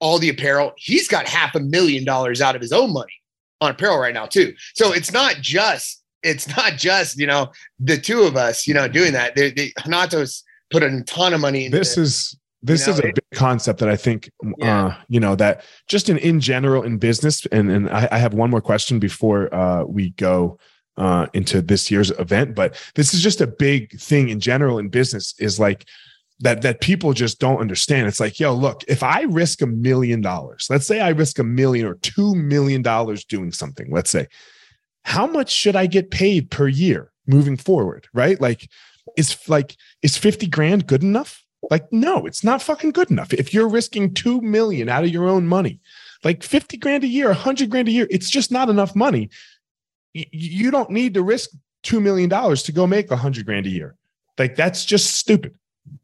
[0.00, 3.12] all the apparel, he's got half a million dollars out of his own money
[3.60, 4.54] on apparel right now too.
[4.74, 8.88] So it's not just it's not just you know the two of us you know
[8.88, 9.36] doing that.
[9.36, 13.02] The, the Hanato's put a ton of money into this is this You is a
[13.02, 14.86] big concept that I think, Yeah.
[14.86, 18.34] uh, you know, that just in in general in business, and and I, I have
[18.34, 20.58] one more question before uh, we go
[20.96, 24.88] uh, into this year's event, but this is just a big thing in general in
[24.88, 25.86] business is like
[26.40, 28.08] that that people just don't understand.
[28.08, 31.44] It's like, yo, look, if I risk a million dollars, let's say I risk a
[31.44, 34.26] million or two million dollars doing something, let's say,
[35.04, 38.06] how much should I get paid per year moving forward?
[38.12, 38.38] Right?
[38.40, 38.68] Like,
[39.16, 41.42] is like is 50 grand good enough?
[41.68, 43.32] Like, no, it's not fucking good enough.
[43.32, 45.80] If you're risking two million out of your own money,
[46.24, 49.30] like 50 grand a year, 100 grand a year, it's just not enough money.
[50.12, 51.50] You don't need to risk
[51.82, 53.96] two million dollars to go make a hundred grand a year.
[54.38, 55.54] Like that's just stupid,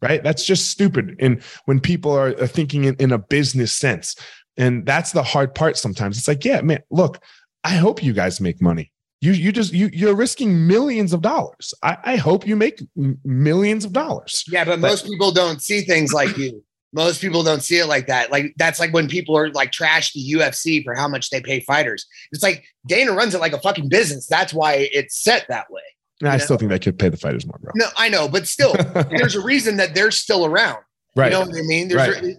[0.01, 0.23] right?
[0.23, 1.17] That's just stupid.
[1.21, 4.17] And when people are, are thinking in, in a business sense,
[4.57, 6.17] and that's the hard part sometimes.
[6.17, 7.19] It's like, yeah, man, look,
[7.65, 8.91] I hope you guys make money.
[9.21, 11.73] You you just you you're risking millions of dollars.
[11.83, 12.83] I, I hope you make
[13.25, 14.45] millions of dollars.
[14.49, 16.63] Yeah, but most people don't see things like you.
[16.93, 18.31] Most people don't see it like that.
[18.31, 21.61] Like that's like when people are like trash the UFC for how much they pay
[21.61, 22.07] fighters.
[22.31, 24.27] It's like Dana runs it like a fucking business.
[24.27, 25.83] That's why it's set that way.
[26.21, 27.73] And I still think they could pay the fighters more, bro.
[27.75, 28.75] No, I know, but still,
[29.11, 30.79] there's a reason that they're still around.
[31.17, 31.33] Right.
[31.33, 31.89] You know what I mean?
[31.89, 32.35] There's, a,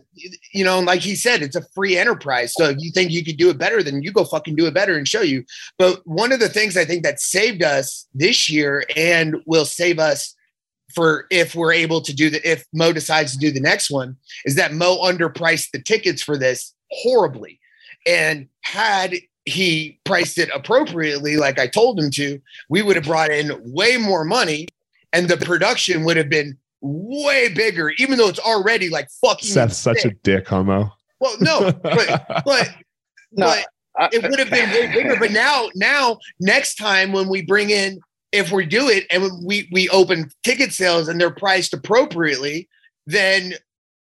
[0.54, 2.54] you know, like he said, it's a free enterprise.
[2.56, 4.74] So if you think you could do it better, then you go fucking do it
[4.74, 5.44] better and show you.
[5.78, 10.00] But one of the things I think that saved us this year and will save
[10.00, 10.36] us
[10.94, 14.16] for if we're able to do the if Mo decides to do the next one
[14.46, 17.60] is that Mo underpriced the tickets for this horribly.
[18.06, 23.32] And had he priced it appropriately, like I told him to, we would have brought
[23.32, 24.68] in way more money
[25.14, 29.50] and the production would have been way bigger, even though it's already like fucking.
[29.50, 30.92] Seth's such a dick, homo.
[31.20, 32.70] well, no, but but
[33.32, 33.66] No, but
[33.98, 35.16] I- it would have been way bigger.
[35.20, 38.00] But now, now next time when we bring in,
[38.32, 42.68] if we do it and we we open ticket sales and they're priced appropriately,
[43.06, 43.54] then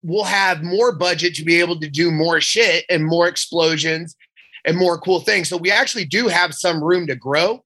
[0.02, 4.16] we'll have more budget to be able to do more shit and more explosions
[4.64, 5.48] and more cool things.
[5.48, 7.62] So we actually do have some room to grow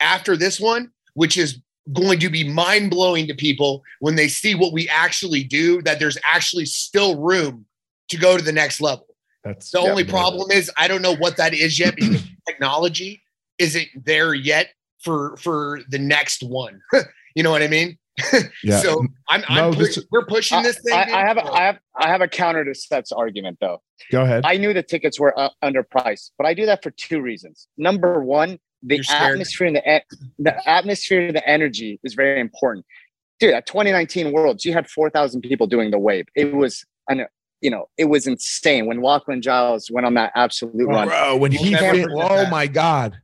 [0.00, 1.60] after this one, which is
[1.92, 5.82] going to be mind blowing to people when they see what we actually do.
[5.82, 7.66] That there's actually still room
[8.08, 9.06] to go to the next level.
[9.44, 9.90] That's The Yeah.
[9.90, 13.22] only problem is I don't know what that is yet because technology
[13.58, 14.68] isn't there yet
[15.02, 16.80] for for the next one.
[17.36, 17.98] you know what I mean?
[18.64, 18.80] yeah.
[18.80, 20.94] So I'm, I'm No, push- this- we're pushing this thing.
[20.94, 21.14] I, dude.
[21.14, 23.82] I have a, I have I have a counter to Seth's argument though.
[24.10, 24.44] Go ahead.
[24.46, 27.68] I knew the tickets were uh, underpriced, but I do that for two reasons.
[27.76, 30.02] Number one, the atmosphere and the
[30.38, 32.86] the atmosphere and the energy is very important.
[33.38, 36.26] Dude, at 2019 Worlds, you had 4,000 people doing the wave.
[36.34, 37.26] It was, an,
[37.60, 41.08] you know, it was insane when Lachlan Giles went on that absolute run.
[41.08, 42.50] Bro, when We'll he never oh that.
[42.50, 43.20] my god.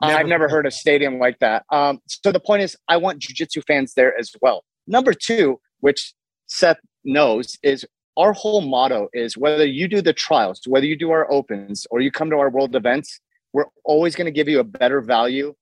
[0.00, 1.64] I've never heard a stadium like that.
[1.70, 4.64] Um, so the point is, I want jujitsu fans there as well.
[4.88, 6.12] Number two, which
[6.48, 11.12] Seth knows, is our whole motto is whether you do the trials, whether you do
[11.12, 13.20] our opens, or you come to our world events,
[13.52, 15.54] we're always going to give you a better value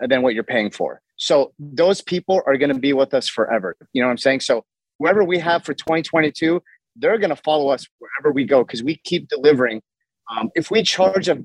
[0.00, 1.00] than what you're paying for.
[1.16, 3.76] So those people are going to be with us forever.
[3.92, 4.40] You know what I'm saying?
[4.40, 4.64] So
[4.98, 6.62] whoever we have for 2022,
[6.96, 9.82] they're going to follow us wherever we go because we keep delivering.
[10.30, 11.38] Um, if we charge a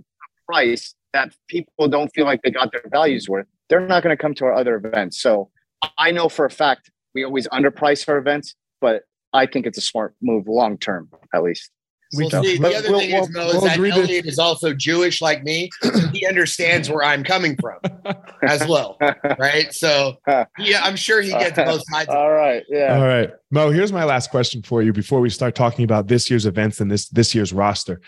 [0.45, 4.21] price that people don't feel like they got their values worth, they're not going to
[4.21, 5.21] come to our other events.
[5.21, 5.49] So
[5.97, 9.81] I know for a fact we always underprice our events, but I think it's a
[9.81, 11.71] smart move long term, at least.
[12.13, 14.29] We well, see, the other we'll, thing we'll, is, Mo, is we'll that Elliot to...
[14.29, 15.69] is also Jewish like me.
[15.81, 17.79] So he understands where I'm coming from
[18.43, 18.97] as well.
[19.39, 19.73] Right.
[19.73, 20.17] So
[20.59, 22.09] yeah, I'm sure he gets both sides.
[22.09, 22.63] All right.
[22.67, 22.97] Yeah.
[22.97, 23.31] All right.
[23.49, 26.81] Mo, here's my last question for you before we start talking about this year's events
[26.81, 28.01] and this this year's roster.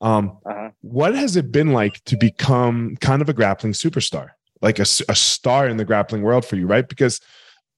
[0.00, 0.70] Um, uh-huh.
[0.80, 4.30] What has it been like to become kind of a grappling superstar,
[4.62, 6.88] like a, a star in the grappling world for you, right?
[6.88, 7.20] Because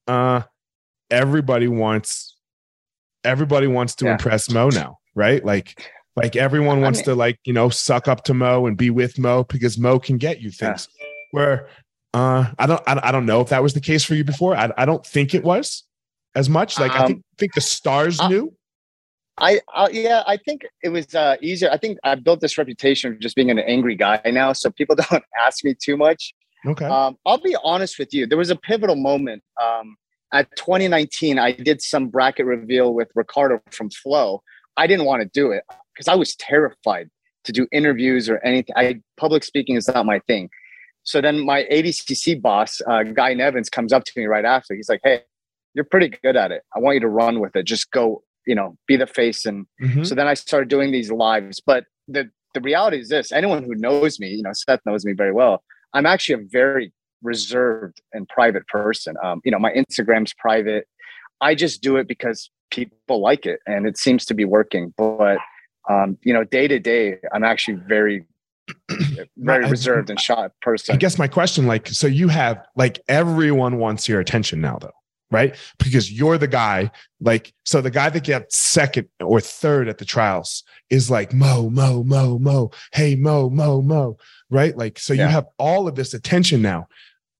[0.07, 0.43] uh,
[1.11, 2.37] everybody wants
[3.25, 4.13] everybody wants to yeah.
[4.13, 5.43] impress Mo now right?
[5.43, 8.77] Like, like everyone wants I mean, to like you know suck up to Mo and
[8.77, 10.87] be with Mo because Mo can get you things.
[10.99, 11.07] Yeah.
[11.31, 11.67] Where
[12.13, 14.55] uh, I don't I, I don't know if that was the case for you before.
[14.55, 15.83] I, I don't think it was
[16.35, 16.79] as much.
[16.79, 18.53] Like um, I think think the stars uh, knew.
[19.37, 21.71] I uh, yeah, I think it was uh, easier.
[21.71, 24.95] I think I built this reputation of just being an angry guy now, so people
[25.09, 26.33] don't ask me too much.
[26.65, 26.85] Okay.
[26.85, 28.27] Um, I'll be honest with you.
[28.27, 29.97] There was a pivotal moment um,
[30.31, 31.37] at 2019.
[31.39, 34.43] I did some bracket reveal with Ricardo from Flow,
[34.77, 37.09] I didn't want to do it because I was terrified
[37.43, 38.73] to do interviews or anything.
[38.75, 40.49] I public speaking is not my thing.
[41.03, 44.73] So then my ADCC boss, uh, Guy Neven, comes up to me right after.
[44.73, 45.21] He's like, "Hey,
[45.73, 46.63] you're pretty good at it.
[46.75, 47.63] I want you to run with it.
[47.63, 50.03] Just go, you know, be the face." And mm-hmm.
[50.03, 51.61] so then I started doing these lives.
[51.65, 55.13] But the the reality is this: anyone who knows me, you know, Seth knows me
[55.13, 55.63] very well.
[55.93, 59.15] I'm actually a very reserved and private person.
[59.23, 60.87] Um, you know, my Instagram's private.
[61.41, 64.93] I just do it because people like it and it seems to be working.
[64.97, 65.37] But
[65.89, 68.25] um, you know day to day i'm actually very
[69.37, 70.95] very reserved and shy person.
[70.95, 74.91] I guess my question like so you have like everyone wants your attention now though
[75.31, 75.55] right?
[75.79, 80.05] Because you're the guy like so the guy that gets second or third at the
[80.05, 84.17] trials is like mo mo mo mo hey mo mo mo
[84.49, 84.77] right?
[84.77, 85.25] Like so yeah.
[85.25, 86.87] you have all of this attention now.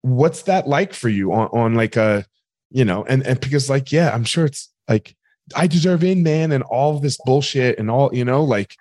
[0.02, 2.26] What's that like for you on, on like a
[2.74, 5.16] you know and and because like yeah i'm sure it's like
[5.56, 8.76] I deserve in, man, and all this bullshit and all, you know, like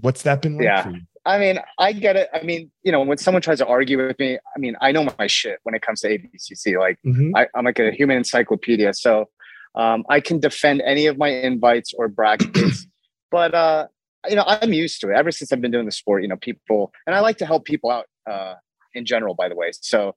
[0.00, 0.92] what's that been like yeah.
[1.26, 2.28] I mean, I get it.
[2.34, 5.08] I mean, you know, when someone tries to argue with me, I mean, I know
[5.18, 6.78] my shit when it comes to ADCC.
[6.78, 7.34] Like, mm-hmm.
[7.34, 8.92] I, am like a human encyclopedia.
[8.92, 9.30] So
[9.74, 12.86] um, I can defend any of my invites or brackets.
[13.30, 13.86] but, uh,
[14.28, 16.22] you know, I'm used to it ever since I've been doing the sport.
[16.22, 18.54] You know, people, and I like to help people out uh,
[18.92, 19.70] in general, by the way.
[19.72, 20.14] So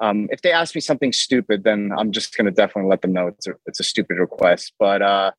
[0.00, 3.12] um, if they ask me something stupid, then I'm just going to definitely let them
[3.12, 4.72] know it's a, it's a stupid request.
[4.78, 5.32] But uh,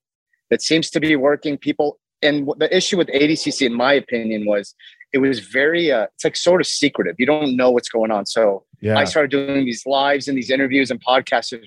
[0.50, 1.58] it seems to be working.
[1.58, 4.76] People, and the issue with ADCC, in my opinion, was
[5.14, 7.16] it was very, uh, it's like sort of secretive.
[7.18, 8.26] You don't know what's going on.
[8.26, 8.98] So yeah.
[8.98, 11.58] I started doing these lives and these interviews and podcasts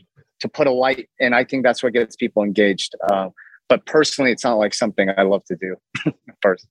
[0.41, 2.95] to put a light, and I think that's what gets people engaged.
[3.11, 3.31] Uh,
[3.69, 5.77] but personally, it's not like something I love to do
[6.43, 6.67] first.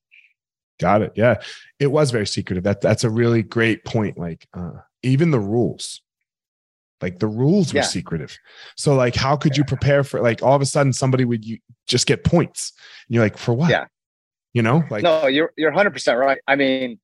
[0.79, 1.13] Got it.
[1.15, 1.41] Yeah,
[1.79, 2.63] it was very secretive.
[2.63, 4.17] That that's a really great point.
[4.17, 4.71] Like uh,
[5.03, 6.01] even the rules
[7.01, 7.85] like the rules were yeah.
[7.85, 8.37] secretive.
[8.75, 11.57] So like, how could you prepare for like all of a sudden somebody would you
[11.87, 12.73] just get points?
[13.07, 13.69] And you're like, for what?
[13.69, 13.85] Yeah.
[14.53, 16.39] You know, like no, you're you're 100 percent right.
[16.45, 16.99] I mean,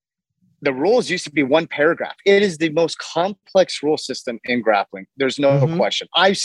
[0.62, 2.16] the rules used to be one paragraph.
[2.26, 5.06] It is the most complex rule system in grappling.
[5.16, 5.78] There's no mm-hmm.
[5.78, 6.08] question.
[6.16, 6.36] I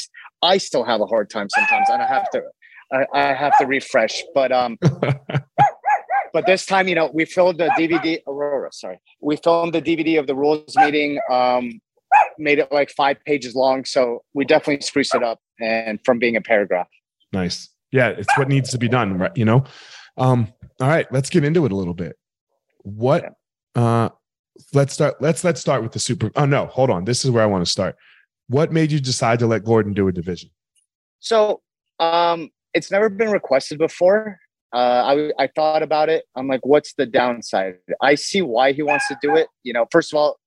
[0.42, 2.42] I still have a hard time sometimes, and I have to
[2.92, 4.22] I, I have to refresh.
[4.34, 4.78] But um,
[6.32, 8.18] but this time, you know, we filmed the DVD.
[8.26, 11.18] Aurora, sorry, we filmed the DVD of the rules meeting.
[11.30, 11.80] Um,
[12.38, 13.84] made it like five pages long.
[13.84, 16.88] So we definitely spruced it up and from being a paragraph.
[17.32, 17.68] Nice.
[17.90, 19.36] Yeah, it's what needs to be done, right?
[19.36, 19.64] You know.
[20.16, 22.16] Um, all right, let's get into it a little bit.
[22.82, 23.32] What
[23.74, 24.10] uh
[24.74, 27.04] let's start let's let's start with the super oh no, hold on.
[27.04, 27.96] This is where I want to start.
[28.48, 30.50] What made you decide to let Gordon do a division?
[31.20, 31.62] So
[32.00, 34.38] um it's never been requested before.
[34.74, 36.24] Uh, I, I thought about it.
[36.34, 37.74] I'm like, what's the downside?
[38.00, 39.48] I see why he wants to do it.
[39.64, 40.38] You know, first of all,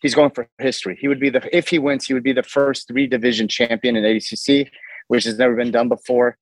[0.00, 0.96] he's going for history.
[1.00, 3.96] He would be the if he wins, he would be the first three division champion
[3.96, 4.68] in ADCC,
[5.08, 6.36] which has never been done before.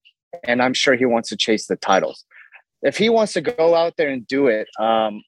[0.45, 2.25] And I'm sure he wants to chase the titles.
[2.83, 5.23] If he wants to go out there and do it, um,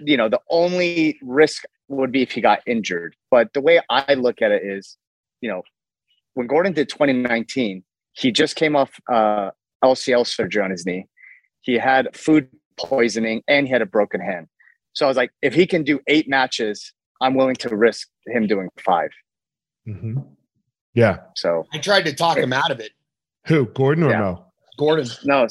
[0.00, 3.16] you know, the only risk would be if he got injured.
[3.30, 4.96] But the way I look at it is,
[5.40, 5.62] you know,
[6.34, 9.50] when Gordon did 2019, he just came off uh,
[9.82, 11.06] LCL surgery on his knee.
[11.62, 14.48] He had food poisoning and he had a broken hand.
[14.92, 18.46] So I was like, if he can do eight matches I'm willing to risk him
[18.46, 19.10] doing 5
[19.88, 20.18] mm-hmm.
[20.94, 21.18] Yeah.
[21.36, 22.92] So I tried to talk him out of it.
[23.46, 24.18] Who, Gordon or yeah.
[24.18, 24.44] no?
[24.76, 25.06] Gordon.
[25.24, 25.46] No.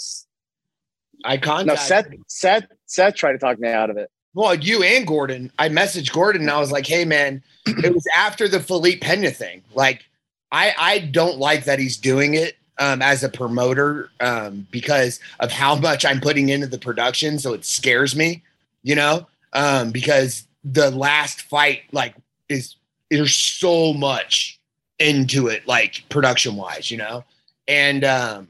[1.24, 1.68] I contacted.
[1.68, 2.08] No, Seth.
[2.28, 2.66] Seth.
[2.86, 4.10] Seth tried to talk me out of it.
[4.34, 5.52] Well, you and Gordon.
[5.60, 9.32] I messaged Gordon and I was like, "Hey, man, it was after the Felipe Pena
[9.32, 9.64] thing.
[9.74, 10.06] Like,
[10.52, 15.52] I I don't like that he's doing it um, as a promoter um, because of
[15.52, 17.40] how much I'm putting into the production.
[17.40, 18.44] So it scares me,
[18.84, 22.16] you know, um, because the last fight like
[22.48, 22.76] is
[23.10, 24.60] there's so much
[25.00, 27.24] into it, like production wise, you know?
[27.68, 28.48] And um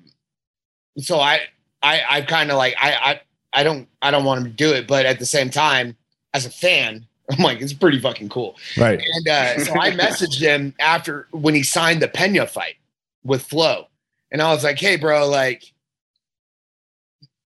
[0.98, 1.42] so I
[1.82, 3.22] I I kind of like I I
[3.54, 5.96] I don't I don't want him to do it, but at the same time,
[6.34, 8.58] as a fan, I'm like, it's pretty fucking cool.
[8.78, 9.02] Right.
[9.16, 12.76] And uh, so I messaged him after when he signed the Pena fight
[13.24, 13.88] with Flo,
[14.32, 15.72] and I was like, hey, bro, like,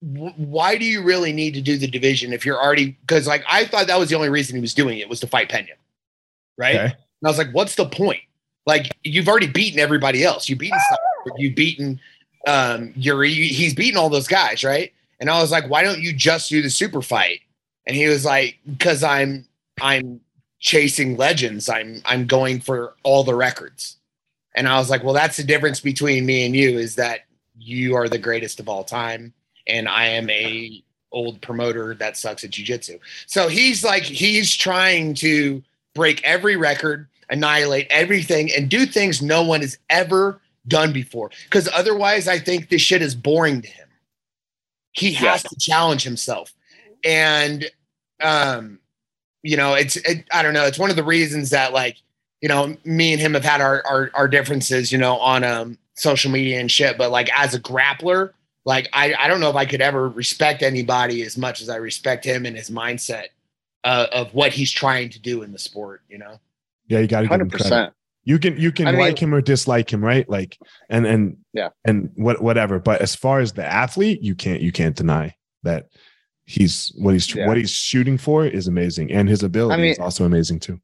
[0.03, 2.97] why do you really need to do the division if you're already?
[3.03, 5.27] Because like I thought that was the only reason he was doing it was to
[5.27, 5.69] fight Pena,
[6.59, 6.75] right?
[6.75, 6.85] Okay.
[6.85, 8.21] And I was like, what's the point?
[8.67, 10.49] Like, you've already beaten everybody else.
[10.49, 10.79] You've beaten,
[11.37, 12.01] you've beaten
[12.47, 13.33] um, Yuri.
[13.33, 14.93] He's beaten all those guys, right?
[15.21, 17.41] And I was like, why don't you just do the super fight?
[17.87, 19.47] And he was like, because I'm
[19.81, 20.21] I'm
[20.59, 21.69] chasing legends.
[21.69, 23.99] I'm I'm going for all the records.
[24.55, 27.21] And I was like, well, that's the difference between me and you is that
[27.59, 29.33] you are the greatest of all time,
[29.67, 32.99] and I am a old promoter that sucks at jujitsu.
[33.27, 35.63] So he's like, he's trying to
[35.95, 41.31] break every record, annihilate everything, and do things no one has ever done before.
[41.45, 43.89] Because otherwise, I think this shit is boring to him.
[44.93, 45.49] He has Yeah.
[45.49, 46.53] to challenge himself,
[47.05, 47.71] and
[48.23, 48.79] um,
[49.43, 50.67] you know, it's it, I don't know.
[50.67, 51.97] It's one of the reasons that like
[52.41, 55.79] you know me and him have had our our, our differences, you know, on um
[55.95, 56.97] social media and shit.
[56.99, 58.33] But like as a grappler,
[58.65, 61.77] like I I don't know if I could ever respect anybody as much as I
[61.77, 63.27] respect him and his mindset
[63.85, 66.03] uh, of what he's trying to do in the sport.
[66.09, 66.39] You know.
[66.89, 67.65] Yeah, you got to give him Hundred credit.
[67.65, 67.93] percent.
[68.25, 70.29] You can you can I mean- like him or dislike him, right?
[70.29, 71.71] Like and and Yeah.
[71.85, 72.79] and what whatever.
[72.79, 75.89] But as far as the athlete, you can't you can't deny that
[76.45, 77.49] he's what he's Yeah.
[77.49, 80.81] what he's shooting for is amazing, and his ability mean- is also amazing too.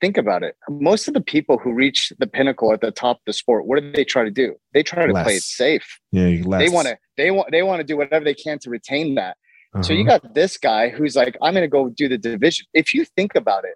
[0.00, 0.56] Think about it.
[0.68, 3.80] Most of the people who reach the pinnacle at the top of the sport, what
[3.80, 4.54] do they try to do?
[4.72, 6.00] They try to play it safe.
[6.12, 6.98] Yeah, he They want to.
[7.16, 7.50] They want.
[7.52, 9.36] They want to do whatever they can to retain that.
[9.82, 10.18] So you Uh-huh.
[10.20, 12.66] got this guy who's like, I'm going to go do the division.
[12.74, 13.74] If you think about it,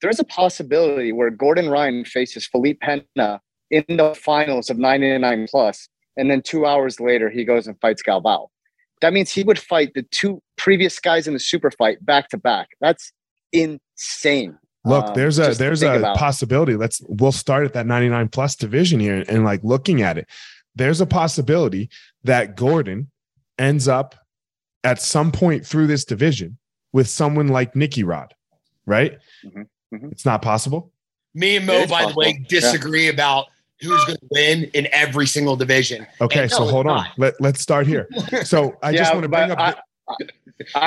[0.00, 5.88] there's a possibility where Gordon Ryan faces Felipe Pena in the finals of 99 plus,
[6.16, 8.48] and then two hours later he goes and fights Galvao.
[9.00, 12.36] That means he would fight the two previous guys in the super fight back to
[12.36, 12.68] back.
[12.80, 13.12] That's
[13.52, 14.58] insane.
[14.86, 16.16] Look, Um, there's a there's a about.
[16.16, 16.76] possibility.
[16.76, 20.28] Let's we'll start at that 99 plus division here and like looking at it.
[20.74, 21.90] There's a possibility
[22.24, 23.10] that Gordon
[23.58, 24.14] ends up
[24.84, 26.58] at some point through this division
[26.92, 28.32] with someone like Nicky Rod,
[28.86, 29.18] right?
[29.44, 30.12] Mhm, mhm.
[30.12, 30.92] It's not possible.
[31.34, 32.44] Me and Mo, is by the way, possible.
[32.48, 32.60] Yeah.
[32.60, 33.46] disagree about
[33.80, 36.06] who's going to win in every single division.
[36.20, 36.96] Okay, And so hold on.
[36.96, 37.10] not.
[37.18, 38.08] Let let's start here.
[38.44, 39.58] So I just want to bring up.
[39.58, 39.74] I,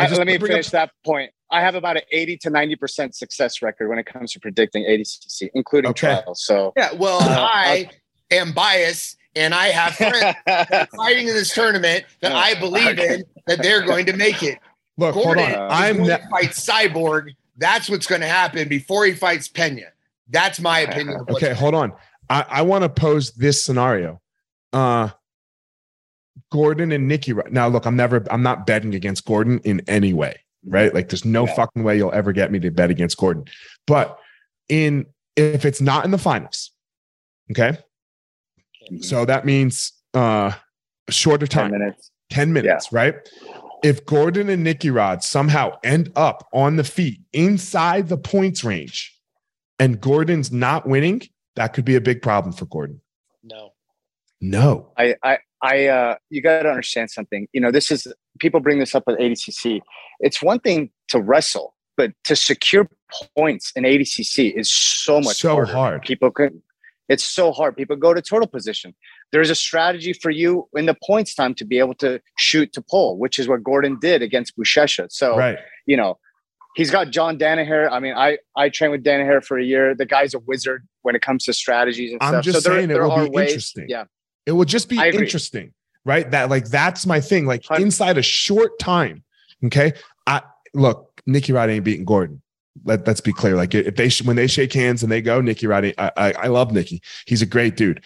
[0.08, 1.32] just let me wanna up- finish that point.
[1.52, 5.50] I have about an 80 to 90% success record when it comes to predicting ADCC,
[5.54, 6.22] including Okay.
[6.22, 6.44] trials.
[6.44, 7.90] So Yeah, well, Uh, I
[8.32, 10.36] am biased, and I have friends
[10.96, 14.60] fighting in this tournament that I believe in that they're going to make it.
[14.98, 15.68] look, hold Gordon on.
[15.72, 17.32] I'm going ne- to fight Cyborg.
[17.58, 19.82] That's what's going to happen before he fights Pena.
[20.30, 21.20] That's my opinion.
[21.22, 21.54] of okay.
[21.54, 21.94] Hold on.
[22.30, 24.22] I, I want to pose this scenario.
[24.72, 25.10] Uh,
[26.52, 27.34] Gordon and Nikki.
[27.34, 28.24] Rod- Now, look, I'm never.
[28.30, 30.40] I'm not betting against Gordon in any way.
[30.66, 30.94] Right?
[30.94, 31.56] Like, there's no Yeah.
[31.56, 33.46] fucking way you'll ever get me to bet against Gordon.
[33.88, 34.18] But
[34.68, 36.72] in if it's not in the finals,
[37.52, 37.78] okay.
[39.02, 40.52] So that means uh,
[41.10, 41.72] shorter 10 time.
[41.80, 42.12] minutes.
[42.32, 43.16] 10 minutes, right?
[43.84, 49.18] If Gordon and Nicky Rod somehow end up on the feet inside the points range
[49.80, 51.22] and Gordon's not winning,
[51.56, 53.02] that could be a big problem for Gordon.
[53.44, 53.74] No.
[54.42, 54.92] No.
[54.98, 57.48] I, I, I, uh, you got to understand something.
[57.54, 58.08] You know, this is
[58.40, 59.82] people bring this up with ADCC.
[60.22, 62.90] It's one thing to wrestle, but to secure
[63.36, 65.72] points in ADCC is so much So harder.
[65.74, 66.02] hard.
[66.04, 66.62] People could.
[67.10, 67.76] It's so hard.
[67.76, 68.94] People go to total position.
[69.32, 72.82] There's a strategy for you in the points time to be able to shoot to
[72.84, 75.12] pull, which is what Gordon did against Buchecha.
[75.12, 75.58] So Right.
[75.88, 76.20] you know,
[76.76, 77.90] he's got John Danaher.
[77.92, 79.96] I mean, I I trained with Danaher for a year.
[79.96, 82.46] The guy's a wizard when it comes to strategies and I'm stuff.
[82.46, 83.50] just so there, it there will be ways.
[83.50, 83.88] interesting.
[83.90, 84.04] Yeah,
[84.46, 85.74] It will just be interesting,
[86.06, 86.30] right?
[86.32, 87.46] That like that's my thing.
[87.46, 89.24] Like inside a short time,
[89.66, 89.94] okay.
[90.26, 90.42] I
[90.74, 92.42] look, Nicky Rod ain't beating Gordon.
[92.86, 93.56] Let, let's be clear.
[93.56, 95.94] Like if they when they shake hands and they go, Nicky Rod.
[95.98, 97.02] I, I I love Nicky.
[97.26, 98.04] He's a great dude,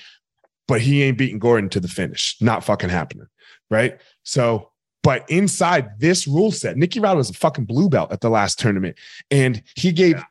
[0.67, 2.35] but he ain't beating Gordon to the finish.
[2.41, 3.27] Not fucking happening,
[3.69, 3.99] right?
[4.23, 4.71] So,
[5.03, 8.59] but inside this rule set, Nicky Rod was a fucking blue belt at the last
[8.59, 8.97] tournament,
[9.29, 10.23] and he gave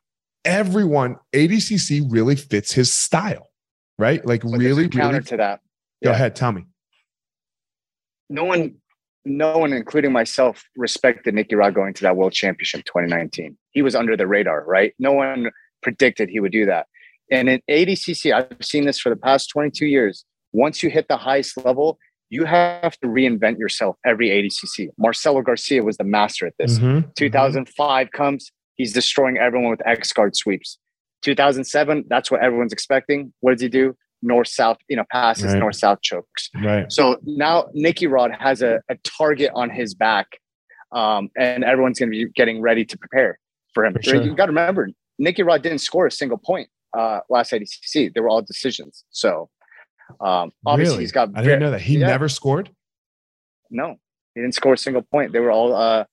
[0.45, 3.51] everyone ADCC really fits his style,
[3.99, 4.25] right?
[4.25, 5.25] Like really, a counter really.
[5.27, 5.61] to that.
[6.03, 6.17] Go yeah.
[6.17, 6.65] ahead, tell me.
[8.29, 8.77] No one,
[9.25, 13.57] no one, including myself, respected Nicky Rod going to that World Championship 2019.
[13.71, 14.95] He was under the radar, right?
[14.99, 15.51] No one
[15.83, 16.87] predicted he would do that.
[17.31, 20.25] And in ADCC, I've seen this for the past 22 years.
[20.53, 21.99] Once you hit the highest level,
[22.31, 24.89] you have to reinvent yourself every ADCC.
[24.99, 26.79] Marcelo Garcia was the master at this.
[26.79, 27.15] Mhm.
[27.15, 30.79] 2005 comes, he's destroying everyone with X guard sweeps.
[31.23, 33.33] 2007, that's what everyone's expecting.
[33.41, 33.97] What does he do?
[34.23, 35.59] North south, you know, passes Right.
[35.59, 36.49] north south chokes.
[36.63, 36.91] Right.
[36.91, 40.39] So now Nicky Rod has a, a target on his back,
[40.93, 43.39] um, and everyone's going to be getting ready to prepare
[43.75, 43.95] for him.
[43.95, 44.23] For sure.
[44.23, 48.13] You got to remember, Nicky Rod didn't score a single point uh, last ADCC.
[48.15, 49.05] They were all decisions.
[49.11, 49.51] So
[50.21, 51.03] um, obviously really?
[51.05, 51.31] he's got.
[51.35, 51.81] I didn't know that.
[51.81, 52.07] He yeah.
[52.07, 52.71] never scored.
[53.71, 53.97] No,
[54.35, 55.33] he didn't score a single point.
[55.33, 55.75] They were all.
[55.75, 56.05] Uh,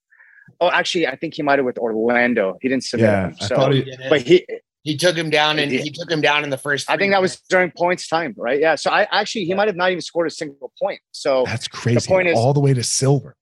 [0.61, 2.57] oh, actually, I think he might have with Orlando.
[2.61, 3.35] He didn't submit Yeah, him.
[3.41, 4.45] I thought he- but he,
[4.83, 6.89] he took him down and he took him down in the first.
[6.89, 8.59] I think three that was during points time, right?
[8.59, 8.75] Yeah.
[8.75, 10.99] So I actually he might have not even scored a single point.
[11.11, 11.99] So That's crazy.
[11.99, 13.35] The point is- all the way to silver.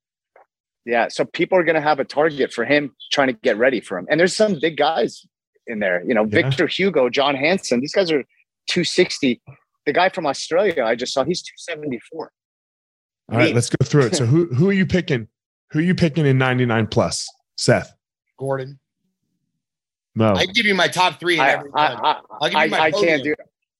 [0.85, 3.97] yeah, so people are gonna have a target for him trying to get ready for
[3.97, 4.07] him.
[4.09, 5.25] And there's some big guys
[5.67, 6.03] in there.
[6.07, 6.41] You know, Yeah.
[6.41, 7.81] Victor Hugo, John Hansen.
[7.81, 8.23] These guys are
[8.69, 9.41] 260.
[9.85, 12.31] The guy from Australia I just saw, he's 274.
[13.31, 13.53] All right, Me.
[13.53, 14.15] let's go through it.
[14.15, 15.27] So who who are you picking?
[15.71, 17.27] Who are you picking in 99 plus?
[17.57, 17.93] Seth.
[18.39, 18.79] Gordon.
[20.17, 20.33] Mo.
[20.33, 21.35] I give you my top three.
[21.35, 21.81] In I, every one.
[21.81, 23.23] I, I'll give you my I, I can't podium.
[23.23, 23.35] do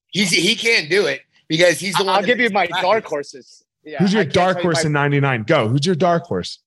[0.10, 2.16] He's he can't do it because he's the one.
[2.16, 3.64] I'll give you my the dark horses.
[3.84, 5.44] Yeah, Who's your can't dark you horse my- in 99?
[5.44, 5.68] Go.
[5.68, 6.60] Who's your dark horse?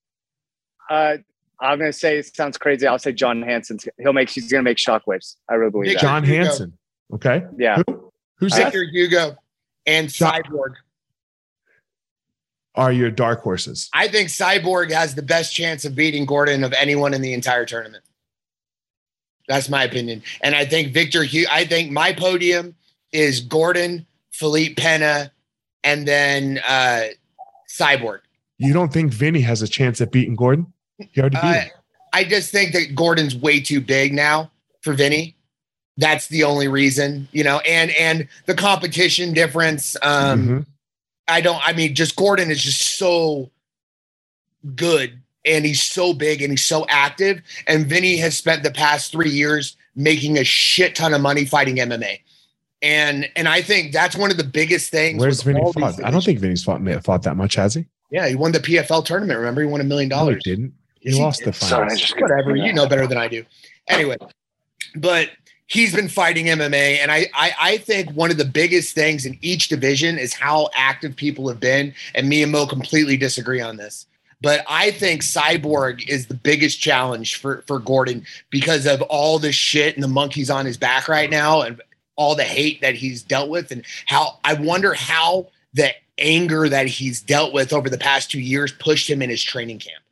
[0.89, 1.17] Uh,
[1.59, 2.85] I'm gonna say it sounds crazy.
[2.85, 3.77] I'll say John Hanson.
[3.99, 4.29] He'll make.
[4.29, 5.37] He's gonna make shockwaves.
[5.49, 6.01] I really believe Big that.
[6.01, 6.77] John Hanson.
[7.13, 7.45] Okay.
[7.57, 7.81] Yeah.
[7.87, 8.11] Who?
[8.37, 8.65] Who's Seth?
[8.65, 9.37] Victor Hugo
[9.85, 10.73] and Cyborg.
[12.75, 13.89] Are your dark horses?
[13.93, 17.65] I think Cyborg has the best chance of beating Gordon of anyone in the entire
[17.65, 18.03] tournament.
[19.47, 20.23] That's my opinion.
[20.41, 22.75] And I think Victor Hugh, I think my podium
[23.11, 25.31] is Gordon, Felipe Pena,
[25.83, 27.03] and then uh
[27.69, 28.19] Cyborg.
[28.57, 30.71] You don't think Vinny has a chance at beating Gordon?
[30.99, 31.69] He already beat Uh, him.
[32.13, 35.35] I just think that Gordon's way too big now for Vinny.
[35.97, 39.95] That's the only reason, you know, and and the competition difference.
[40.01, 40.65] Um, Mhm.
[41.27, 41.61] I don't.
[41.67, 43.49] I mean, just Gordon is just so
[44.75, 47.41] good, and he's so big, and he's so active.
[47.67, 51.77] And Vinny has spent the past three years making a shit ton of money fighting
[51.77, 52.19] MMA,
[52.81, 55.19] and and I think that's one of the biggest things.
[55.19, 56.03] Where's Vinny all these fought?
[56.03, 57.85] I don't think Vinny's fought fought that much, has he?
[58.11, 59.39] Yeah, he won the PFL tournament.
[59.39, 60.41] Remember, he won a million No, dollars.
[60.43, 60.73] didn't.
[60.99, 61.49] He he lost did.
[61.49, 62.13] the Sorry, finals.
[62.19, 62.55] whatever.
[62.55, 63.43] You know better than I do.
[63.87, 64.17] Anyway,
[64.95, 65.29] but
[65.67, 69.37] he's been fighting MMA, and I, I I think one of the biggest things in
[69.41, 71.93] each division is how active people have been.
[72.15, 74.05] And me and Mo completely disagree on this.
[74.41, 79.51] But I think Cyborg is the biggest challenge for for Gordon because of all the
[79.51, 81.81] shit and the monkeys on his back right now, and
[82.15, 86.87] all the hate that he's dealt with, and how I wonder how the anger that
[86.87, 90.03] he's dealt with over the past two years pushed him in his training camp.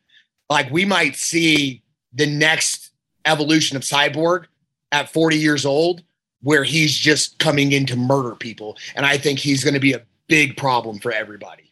[0.49, 1.81] Like we might see
[2.13, 2.91] the next
[3.25, 4.45] evolution of Cyborg
[4.91, 6.01] at 40 years old,
[6.41, 8.77] where he's just coming in to murder people.
[8.95, 11.68] And I think he's going to be a big problem for everybody.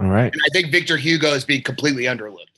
[0.00, 0.32] All right.
[0.32, 2.50] And I think Victor Hugo is being completely underlooked.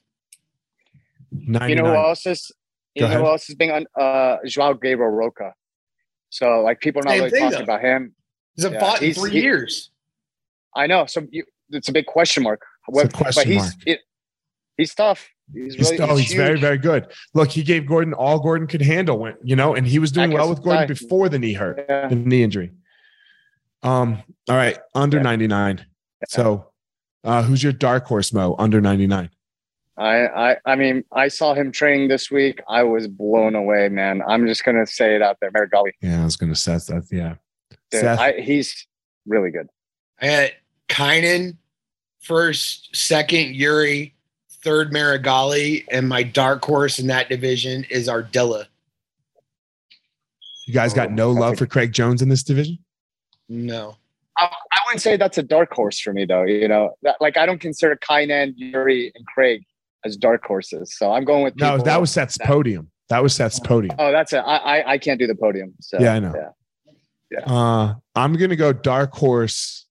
[1.33, 1.69] 99.
[1.71, 2.51] You know who else is?
[2.95, 3.21] You Go know ahead.
[3.21, 3.87] who else is being on?
[3.99, 5.53] Uh, Joao Gabriel Rocha.
[6.31, 7.65] So like people are not Same really thing, talking though.
[7.65, 8.15] about him.
[8.55, 9.91] He's a Yeah, fought in he's- three he- years.
[10.75, 11.07] I know.
[11.07, 12.63] So you, it's a big question mark.
[12.89, 13.75] It's a question but he's mark.
[13.87, 14.01] It,
[14.77, 15.29] he's tough.
[15.53, 16.03] He's He's, really.
[16.11, 16.61] oh, he's very, huge.
[16.61, 17.07] very good.
[17.35, 20.33] Look, he gave Gordon all Gordon could handle when you know, and he was doing
[20.33, 20.89] well with Gordon fine.
[20.89, 22.09] before the knee hurt, Yeah.
[22.09, 22.73] the knee injury.
[23.83, 25.23] Um, all right, under Yeah.
[25.23, 25.87] 99.
[26.29, 26.73] So
[27.27, 29.31] uh who's your dark horse Mo under 99?
[29.99, 32.61] I, I I mean I saw him training this week.
[32.69, 34.23] I was blown away, man.
[34.27, 35.93] I'm just gonna say it out there, Marigali.
[36.01, 37.07] Yeah, I was gonna say that.
[37.11, 37.35] Yeah.
[37.91, 38.19] Dude, Seth.
[38.19, 38.87] I, he's
[39.27, 39.69] really good.
[40.21, 40.53] I had
[40.89, 41.57] Kaynan
[42.21, 44.15] first, second Yuri,
[44.63, 48.67] third Marigali, and my dark horse in that division is Ardilla.
[50.67, 52.79] You guys got no love for Craig Jones in this division?
[53.49, 53.97] No.
[54.39, 56.43] I, I wouldn't say that's a dark horse for me though.
[56.45, 59.63] You know, that, like I don't consider Kaynan, Yuri, and Craig
[60.05, 60.97] as dark horses.
[60.97, 62.91] So I'm going with No, that was Seth's podium.
[63.09, 63.97] That was Seth's podium.
[63.99, 64.39] Oh, that's it.
[64.39, 65.75] I, I I can't do the podium.
[65.81, 66.53] So Yeah, I know.
[67.31, 67.41] Yeah.
[67.53, 69.87] Uh I'm gonna go dark horse.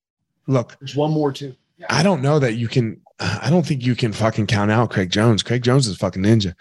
[0.48, 1.56] Look, There's one more too.
[1.90, 3.02] I don't know that you can.
[3.20, 5.42] I don't think you can fucking count out Craig Jones.
[5.44, 6.54] Craig Jones is fucking ninja.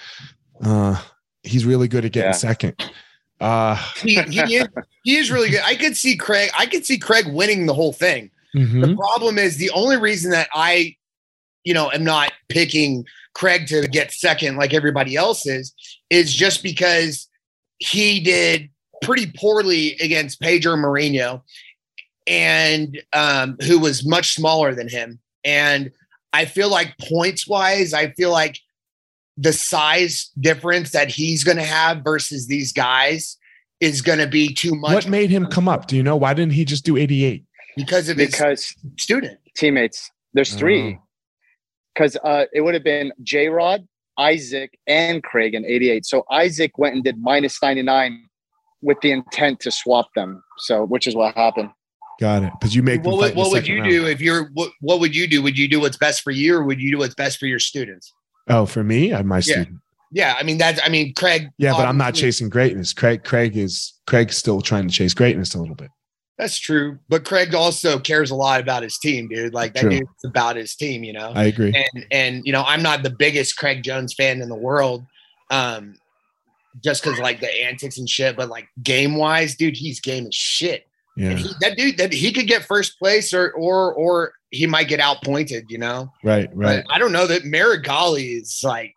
[0.65, 1.01] Uh,
[1.43, 2.33] he's really good at getting Yeah.
[2.33, 2.91] second.
[3.41, 4.69] Uh, He, he, is,
[5.05, 5.63] he is really good.
[5.65, 6.51] I could see Craig.
[6.59, 8.31] I could see Craig winning the whole thing.
[8.55, 8.81] mhm.
[8.81, 10.97] The problem is the only reason that I,
[11.65, 13.05] you know, am not picking
[13.35, 15.75] Craig to get second like everybody else is,
[16.11, 17.29] is just because
[17.79, 18.71] he did
[19.03, 21.43] pretty poorly against Pedro Marinho,
[22.27, 25.19] and um, who was much smaller than him.
[25.45, 25.91] And
[26.33, 28.59] I feel like points wise, I feel like
[29.37, 33.37] the size difference that he's going to have versus these guys
[33.81, 35.87] is going to be too much What made him come up?
[35.89, 37.45] Do you know why didn't he just do 88?
[37.77, 39.39] because of his because student.
[39.57, 40.11] teammates.
[40.33, 40.95] There's three.
[40.95, 41.03] Oh.
[41.95, 43.87] Because uh, it would have been J Rod,
[44.19, 46.07] Isaac, and Craig in '88.
[46.07, 48.27] So Isaac went and did minus 99
[48.83, 50.43] with the intent to swap them.
[50.59, 51.71] So, which is what happened.
[52.21, 52.53] Got it.
[52.61, 53.91] Because you make them What would, what would you round.
[53.91, 55.43] do if you're what, what would you do?
[55.43, 57.59] Would you do what's best for you or would you do what's best for your
[57.59, 58.13] students?
[58.49, 59.41] Oh, for me, I'm my Yeah.
[59.41, 59.79] student.
[60.13, 61.49] Yeah, I mean that's I mean Craig.
[61.59, 62.93] Yeah, but I'm not chasing greatness.
[62.93, 65.91] Craig, Craig is Craig's still trying to chase greatness a little bit.
[66.39, 69.55] That's true, but Craig also cares a lot about his team, dude.
[69.55, 69.91] Like that True.
[69.91, 71.33] dude's about his team, you know.
[71.35, 71.73] I agree.
[71.95, 75.05] and and you know I'm not the biggest Craig Jones fan in the world,
[75.51, 75.97] um,
[76.83, 78.37] just because like the antics and shit.
[78.37, 80.87] But like game wise, dude, he's game as shit.
[81.17, 84.89] Yeah, he, that dude, that he could get first place or or or he might
[84.89, 86.11] get outpointed, you know.
[86.23, 86.85] right, right.
[86.87, 88.95] But I don't know that Marigali is like,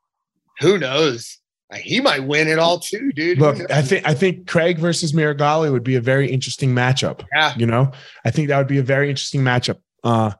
[0.59, 1.37] who knows?
[1.71, 3.39] Like, he might win it all too, dude.
[3.39, 3.57] Look.
[3.69, 7.25] I think I think Craig versus Miragali would be a very interesting matchup.
[7.35, 7.91] yeah, You know,
[8.23, 9.77] I think that would be a very interesting matchup.
[10.03, 10.31] Uh,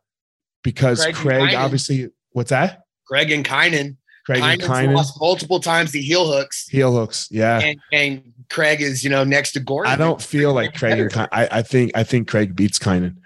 [0.64, 2.84] because Craig Craig, obviously, what's that?
[3.08, 3.98] Greg and Kaynan.
[4.26, 7.30] Craig and Kaynan's Kaynan, lost multiple times to heel hooks, heel hooks.
[7.32, 9.92] Yeah, and and Craig is you know next to Gordon.
[9.92, 11.30] I don't feel like Craig and Kaynan.
[11.32, 13.18] I, I think I think Craig beats Kaynan.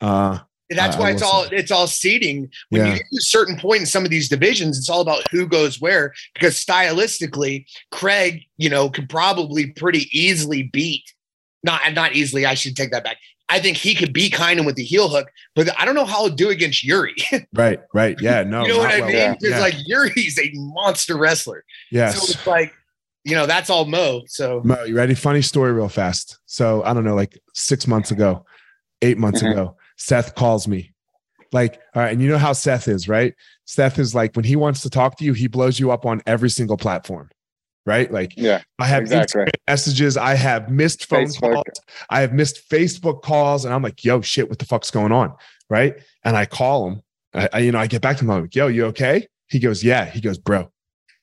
[0.00, 0.38] Uh,
[0.70, 2.48] That's I- why it's all it's all seeding.
[2.68, 2.92] When Yeah.
[2.92, 5.46] you get to a certain point in some of these divisions, it's all about who
[5.46, 6.14] goes where.
[6.34, 11.04] Because stylistically, Craig, you know, could probably pretty easily beat.
[11.62, 12.46] Not not easily.
[12.46, 13.16] I should take that back.
[13.48, 16.26] I think he could beat Kaynan with the heel hook, but I don't know how
[16.26, 17.16] he'll do against Yuri.
[17.52, 18.16] right, right.
[18.20, 18.62] Yeah, no.
[18.62, 19.08] you know what I well.
[19.10, 19.32] mean?
[19.40, 19.60] Because Yeah.
[19.60, 21.64] like Yuri's a monster wrestler.
[21.90, 22.10] Yeah.
[22.12, 22.72] So it's like,
[23.24, 24.22] you know, that's all Mo.
[24.28, 25.14] So Mo, you ready?
[25.16, 26.38] Funny story, real fast.
[26.46, 28.46] So I don't know, like six months ago,
[29.02, 29.50] eight months Mhm.
[29.50, 30.92] ago, Seth calls me.
[31.52, 33.34] Like, all right, and you know how Seth is, right?
[33.66, 36.22] Seth is like when he wants to talk to you, he blows you up on
[36.26, 37.28] every single platform,
[37.86, 38.10] right?
[38.10, 39.46] Like Yeah, I have exactly.
[39.68, 41.54] Messages, I have missed phone Facebook.
[41.54, 45.12] calls, I have missed Facebook calls, and I'm like, yo, shit, what the fuck's going
[45.12, 45.34] on,
[45.68, 45.96] right?
[46.24, 47.02] And I call him,
[47.34, 49.26] I, I you know, I get back to him, I'm like, yo, you okay?
[49.48, 50.06] He goes, yeah.
[50.06, 50.70] He goes, bro,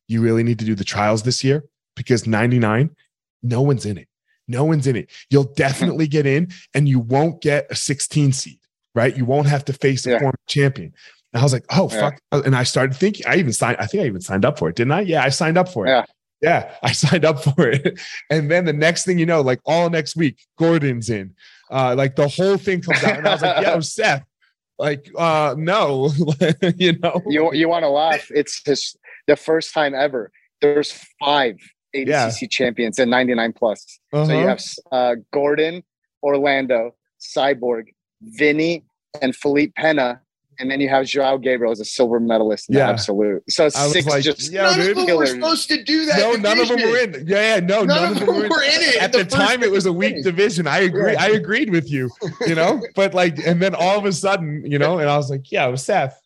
[0.07, 1.63] you really need to do the trials this year
[1.95, 2.95] because 99,
[3.43, 4.07] no one's in it.
[4.47, 5.09] No one's in it.
[5.29, 8.59] You'll definitely get in and you won't get a 16 seed,
[8.97, 9.15] right?
[9.15, 10.19] You won't have to face a Yeah.
[10.19, 10.91] former champion.
[11.33, 11.99] And I was like, oh, Yeah.
[12.01, 12.19] fuck.
[12.45, 14.75] And I started thinking, I even signed, I think I even signed up for it,
[14.75, 15.01] didn't I?
[15.01, 15.91] Yeah, I signed up for it.
[15.91, 16.05] Yeah.
[16.41, 17.99] Yeah, I signed up for it.
[18.29, 21.33] And then the next thing you know, like all next week, Gordon's in.
[21.71, 23.17] Uh, like the whole thing comes out.
[23.17, 24.23] And I was like, yo, Seth,
[24.79, 26.11] like, uh, no,
[26.77, 27.21] you know.
[27.27, 28.27] You you want to laugh?
[28.29, 30.31] It's just the first time ever.
[30.61, 31.55] There's five
[31.95, 32.47] ADCC Yeah.
[32.49, 33.99] champions in 99 plus.
[34.13, 34.31] So Uh-huh.
[34.33, 35.83] you have uh, Gordon,
[36.23, 37.85] Orlando, Cyborg,
[38.21, 38.83] Vinny,
[39.21, 40.21] and Felipe Pena.
[40.59, 42.87] and then you have Joao Gabriel as a silver medalist in Yeah.
[42.87, 43.43] the absolute.
[43.47, 44.97] So I six like, just yeah, none dude.
[44.97, 46.17] of them were supposed to do that.
[46.17, 47.27] no, none of them were in.
[47.27, 48.49] Yeah, yeah, no, none, of them were in.
[48.81, 48.95] it.
[48.99, 50.63] At in the, time, it was a weak division.
[50.63, 50.67] division.
[50.67, 51.11] I agree.
[51.13, 51.21] Yeah.
[51.21, 52.09] I agreed with you,
[52.47, 55.29] you know, but like, and then all of a sudden, you know, and I was
[55.29, 56.19] like, yeah, it was Seth,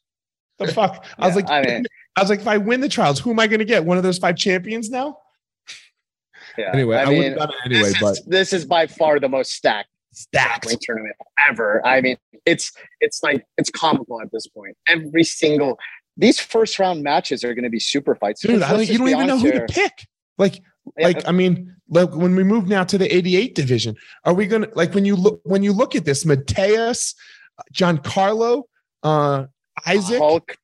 [0.60, 1.06] the fuck.
[1.20, 3.40] I was like, I mean, I was like, if I win the trials, who am
[3.40, 3.84] I going to get?
[3.84, 5.18] One of those five champions now?
[6.58, 6.72] yeah.
[6.74, 9.20] Anyway, I, I would mean, have done it anyway, this, but this is by far
[9.20, 9.90] the most stacked
[10.34, 11.16] wrestling tournament
[11.50, 11.86] ever.
[11.86, 14.76] I mean, it's it's like it's comical at this point.
[14.88, 15.78] Every single
[16.18, 18.42] these first round matches are going to be super fights.
[18.42, 20.08] Dude, I you don't even know honest who to pick.
[20.38, 20.62] Like,
[20.98, 23.96] Yeah, like I mean, like when we move now to the 88 division,
[24.26, 27.16] are we gonna like when you look when you look at this, Mateus,
[27.74, 28.64] Giancarlo,
[29.04, 29.46] uh,
[29.86, 30.58] Isaac, Hulk,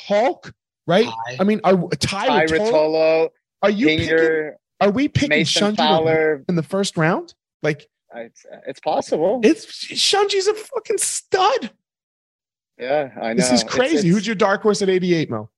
[0.00, 0.52] Hulk,
[0.86, 1.06] right?
[1.06, 1.36] Ty.
[1.40, 3.28] I mean, are Ty, Ruotolo, Tyrotolo,
[3.62, 6.44] are you picking, are we picking Mason Shunji Fowler.
[6.48, 7.34] in the first round?
[7.62, 9.40] Like It's, it's possible.
[9.44, 11.70] it's Shunji's a fucking stud.
[12.78, 13.34] yeah, I know.
[13.34, 13.98] This is crazy.
[13.98, 15.50] it's- Who's your dark horse at 88, Mo?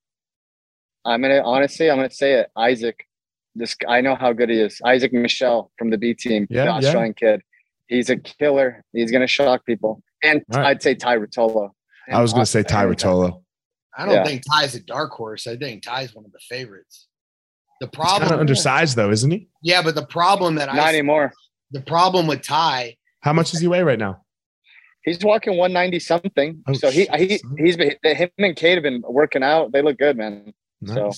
[1.05, 2.51] I'm gonna honestly, I'm gonna say it.
[2.57, 3.07] Isaac.
[3.55, 4.81] This I know how good he is.
[4.85, 6.77] Isaac Michelle from the B team, Yeah, the yeah.
[6.77, 7.41] Australian kid.
[7.89, 8.85] He's a killer.
[8.93, 10.03] He's gonna shock people.
[10.23, 10.69] And All right.
[10.69, 11.71] I'd say Ty Ruotolo.
[12.13, 13.43] I was gonna say Ty Ruotolo.
[13.97, 14.25] I don't Yeah.
[14.25, 15.47] think Ty's a dark horse.
[15.47, 17.07] I think Ty's one of the favorites.
[17.81, 19.49] The He's kind problem, of undersized though, isn't he?
[19.63, 21.33] yeah, but the problem that Not I anymore.
[21.71, 24.23] The problem with Ty, How much does he weigh right now?
[25.05, 26.63] He's walking 190 something.
[26.67, 29.73] Oh, so he he he's been him and Kade have been working out.
[29.73, 30.53] They look good, man.
[30.87, 31.13] So-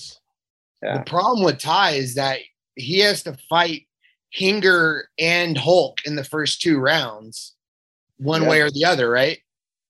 [0.83, 0.99] Yeah.
[0.99, 2.41] the problem with Ty is that
[2.77, 3.87] he has to fight
[4.31, 7.55] Hinger and Hulk in the first two rounds,
[8.19, 8.49] one Yeah.
[8.49, 9.39] way or the other, right?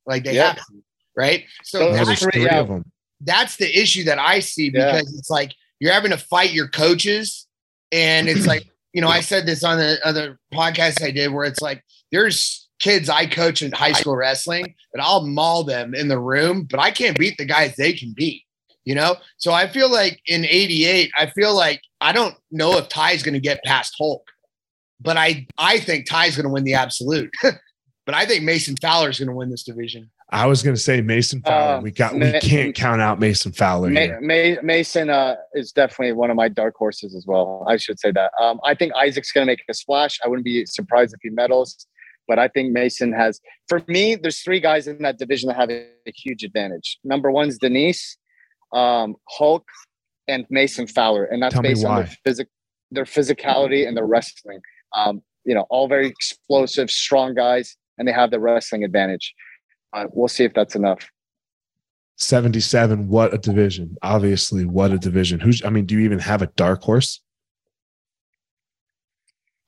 [0.06, 0.48] Like they Yeah.
[0.48, 0.82] have to,
[1.16, 1.44] right?
[1.64, 2.60] So Those Oh, that's, there's three, three yeah.
[2.60, 2.90] of them.
[3.20, 4.92] that's the issue that I see Yeah.
[4.92, 7.46] because it's like you're having to fight your coaches,
[7.90, 11.44] and it's like you know I said this on the other podcast I did where
[11.44, 16.08] it's like there's kids I coach in high school wrestling that I'll maul them in
[16.08, 18.42] the room, but I can't beat the guys they can beat.
[18.84, 22.88] You know, so I feel like in '88, I feel like I don't know if
[22.88, 24.24] Ty's going to get past Hulk,
[25.00, 27.30] but I I think Ty's going to win the absolute.
[27.42, 30.10] but I think Mason Fowler is going to win this division.
[30.32, 31.76] I was going to say Mason Fowler.
[31.76, 32.14] Uh, we got.
[32.14, 36.74] We can't count out Mason Fowler Ma- Mason uh, is definitely one of my dark
[36.74, 37.64] horses as well.
[37.68, 38.32] I should say that.
[38.40, 40.18] Um, I think Isaac's going to make a splash.
[40.24, 41.86] I wouldn't be surprised if he medals,
[42.26, 43.40] but I think Mason has.
[43.68, 46.98] For me, there's three guys in that division that have a, a huge advantage.
[47.04, 48.16] Number one's Diniz,
[48.72, 49.66] um, Hulk,
[50.28, 52.48] and Mason Fowler, and that's Tell based on their, physic-
[52.90, 54.60] their physicality and their wrestling.
[54.96, 59.34] Um, you know, all very explosive, strong guys, and they have the wrestling advantage.
[59.92, 61.10] Uh, we'll see if that's enough.
[62.16, 63.08] 77.
[63.08, 63.96] What a division.
[64.02, 65.40] Obviously, what a division.
[65.40, 67.20] Who's, I mean, do you even have a dark horse?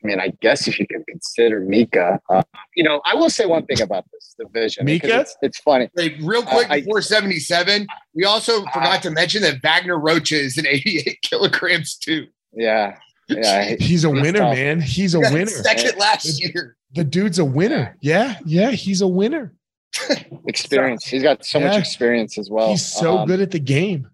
[0.02, 2.42] I mean, I guess if you can consider Mika, uh,
[2.76, 4.84] you know, I will say one thing about this division.
[4.84, 5.20] Mika?
[5.20, 5.88] it's, it's funny.
[5.96, 10.58] Wait, real quick I- before 77, we also forgot to mention that Wagner Rocha is
[10.58, 12.26] an 88 kilograms too.
[12.52, 12.96] Yeah,
[13.28, 13.74] yeah.
[13.80, 14.54] He's a He's winner, tough.
[14.54, 14.80] man.
[14.82, 15.46] He's a He got winner.
[15.46, 16.76] Second last year.
[16.94, 17.96] The dude's a winner.
[18.02, 19.52] Yeah, yeah, he's a winner.
[20.46, 21.04] Experience.
[21.06, 21.68] He's got so Yeah.
[21.68, 22.68] much experience as well.
[22.70, 24.08] he's so Um, good at the game.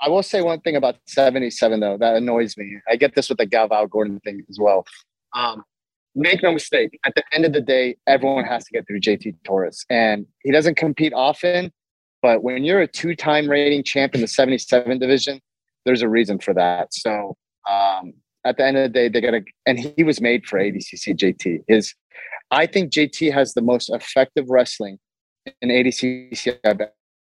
[0.00, 2.76] I will say one thing about 77 though that annoys me.
[2.88, 4.84] I get this with the Galvao Gordon thing as well.
[5.34, 5.64] Um,
[6.14, 6.98] make no mistake.
[7.06, 10.50] At the end of the day, everyone has to get through JT Torres, and he
[10.52, 11.72] doesn't compete often.
[12.22, 15.40] But when you're a two-time rating champ in the 77 division,
[15.84, 16.92] there's a reason for that.
[16.92, 17.36] So
[17.70, 18.12] um,
[18.46, 19.42] at the end of the day, they got to.
[19.66, 21.16] And he was made for ADCC.
[21.16, 21.94] JT is.
[22.50, 24.98] I think JT has the most effective wrestling
[25.60, 26.80] in ADCC I've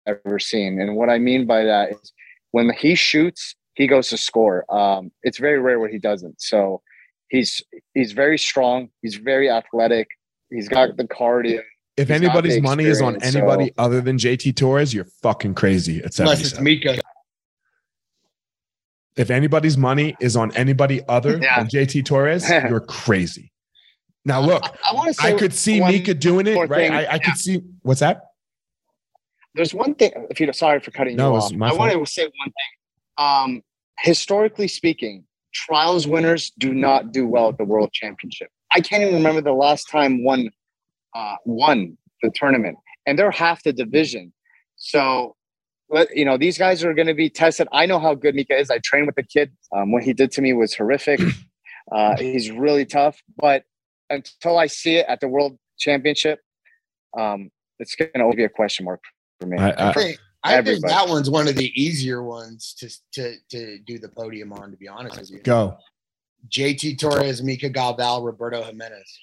[0.06, 0.80] ever seen.
[0.80, 2.12] And what I mean by that is
[2.52, 4.64] when he shoots, he goes to score.
[4.72, 6.40] Um, it's very rare when he doesn't.
[6.40, 6.82] So
[7.28, 7.62] he's
[7.94, 8.90] he's very strong.
[9.02, 10.08] He's very athletic.
[10.50, 11.60] He's got the cardio.
[11.96, 15.54] If He's anybody's money is on experience, so- anybody other than JT Torres, you're fucking
[15.54, 16.98] crazy at Unless it's Mika.
[19.20, 21.58] If anybody's money is on anybody other Yeah.
[21.58, 23.52] than JT Torres, you're crazy.
[24.24, 26.70] Now look, I, say I could see Mika doing it, right?
[26.70, 26.92] thing.
[26.92, 28.22] I, I could see what's that?
[29.54, 30.12] there's one thing.
[30.30, 32.72] If you sorry for cutting No, you off, my I want to say one thing.
[33.18, 33.62] Um,
[33.98, 38.48] historically speaking, trials winners do not do well at the World Championship.
[38.72, 40.50] I can't even remember the last time one
[41.14, 44.32] uh, won the tournament, and they're half the division.
[44.76, 45.36] So,
[46.14, 47.66] you know, these guys are going to be tested.
[47.72, 48.70] I know how good Mika is.
[48.70, 49.52] I trained with the kid.
[49.74, 51.20] Um, what he did to me was horrific.
[51.92, 53.64] Uh, he's really tough, but
[54.10, 56.38] until I see it at the World Championship,
[57.18, 59.00] um, it's going to always be a question mark
[59.40, 59.58] for me.
[59.58, 63.34] I- I- I think, I think that one's one of the easier ones to, to,
[63.50, 65.40] to do the podium on, to be honest with you.
[65.40, 65.78] Go.
[66.48, 69.18] JT Torres, Mika Galvao, Roberto Jimenez.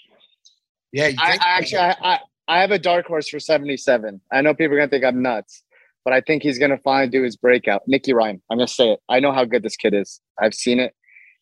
[0.92, 4.20] Yeah, you I, I actually I, I I have a dark horse for 77.
[4.32, 5.64] I know people are gonna think I'm nuts,
[6.08, 7.82] but I think he's gonna finally do his breakout.
[7.86, 8.42] Nicky Ryan.
[8.50, 9.00] I'm gonna say it.
[9.10, 10.22] I know how good this kid is.
[10.42, 10.96] I've seen it.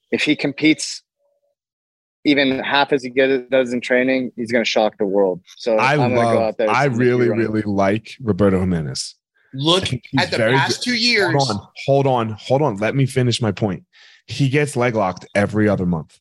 [0.10, 1.04] If he competes
[2.24, 5.42] even half as good as he get, does in training, he's gonna shock the world.
[5.58, 6.68] So I I'm gonna go love, out there.
[6.68, 9.14] I really, really like Roberto Jimenez.
[9.54, 11.36] look I think he's at the very past two years.
[11.36, 12.78] Hold on, hold on, hold on.
[12.78, 13.84] Let me finish my point.
[14.26, 16.20] He gets leg locked every other month.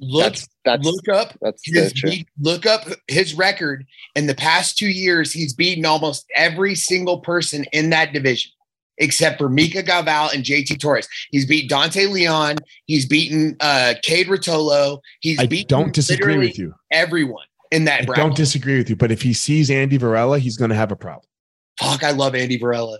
[0.00, 3.86] Look, That's that's look up that's his the beat- look up his record
[4.16, 5.32] in the past two years.
[5.32, 8.50] He's beaten almost every single person in that division,
[8.98, 11.06] except for Mika Galvao and JT Torres.
[11.30, 12.56] He's beat Dante Leon.
[12.86, 14.98] He's beaten uh, Kade Ruotolo.
[15.20, 16.74] He's I beaten don't disagree with you.
[16.90, 18.24] everyone in that I bracket.
[18.24, 18.96] don't disagree with you.
[18.96, 21.24] But if he sees Andy Varela, he's going to have a problem.
[21.80, 22.98] Fuck, I love Andy Varela.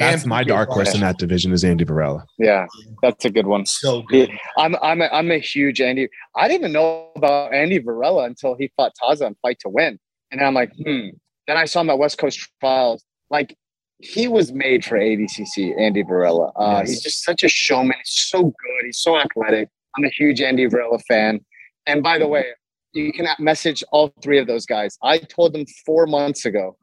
[0.00, 0.94] That's my dark horse Flash.
[0.96, 2.24] in that division is Andy Varela.
[2.38, 2.66] Yeah,
[3.02, 3.66] that's a good one.
[3.66, 4.30] So good.
[4.58, 6.08] I'm I'm a, I'm a huge Andy.
[6.36, 9.98] I didn't even know about Andy Varela until he fought Taza and Fight to Win,
[10.32, 11.08] and I'm like, hmm.
[11.46, 13.04] Then I saw him at West Coast Trials.
[13.28, 13.56] Like
[13.98, 15.78] he was made for ADCC.
[15.78, 16.52] Andy Varela.
[16.56, 16.90] Uh, Yes.
[16.90, 17.96] He's just such a showman.
[17.98, 18.84] He's so good.
[18.84, 19.68] He's so athletic.
[19.96, 21.40] I'm a huge Andy Varela fan.
[21.86, 22.46] And by the way,
[22.92, 24.96] you can message all three of those guys.
[25.02, 26.76] I told them four months ago,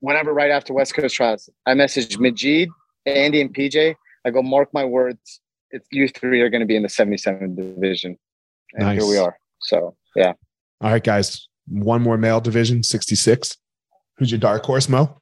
[0.00, 2.68] whenever right after West Coast Trials, I messaged Majid,
[3.06, 3.94] Andy, and PJ.
[4.26, 5.40] I go, mark my words
[5.72, 8.18] it's you three are going to be in the 77 division.
[8.72, 8.98] And Nice.
[9.00, 9.36] here we are.
[9.60, 10.32] So, yeah.
[10.80, 11.48] All right, guys.
[11.68, 13.56] One more male division, 66.
[14.18, 15.16] Who's your dark horse, Mo?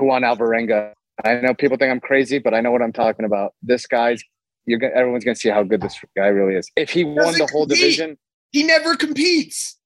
[0.00, 0.92] Juan Alvarenga.
[1.24, 3.54] I know people think I'm crazy, but I know what I'm talking about.
[3.62, 4.22] This guy's,
[4.66, 6.70] you're gonna, everyone's going to see how good this guy really is.
[6.76, 7.78] If he won the Doesn't whole compete.
[7.80, 8.18] division,
[8.52, 9.76] He never competes.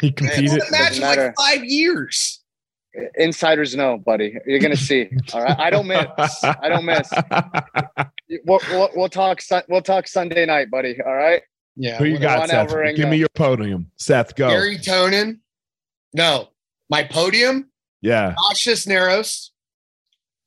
[0.00, 0.48] He He competed.
[0.48, 2.41] won a in like five years.
[3.16, 4.36] Insiders know, buddy.
[4.46, 5.08] You're going to see.
[5.32, 5.58] All right.
[5.58, 6.06] I don't miss.
[6.44, 7.10] I don't miss.
[8.46, 9.42] We'll, we'll, we'll talk.
[9.68, 10.98] We'll talk Sunday night, buddy.
[11.04, 11.42] All right.
[11.76, 11.98] Yeah.
[11.98, 12.70] Who you got, Seth?
[12.70, 12.96] Alvarenga.
[12.96, 13.90] Give me your podium.
[13.98, 14.48] Seth, go.
[14.48, 15.38] Gary Tonon.
[16.14, 16.48] No,
[16.88, 17.70] my podium:
[18.00, 18.34] yeah.
[18.48, 19.52] Josh Cisneros,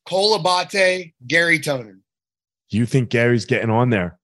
[0.04, 2.00] Cole Abate, Gary Tonon.
[2.70, 4.18] Do you think Gary's getting on there?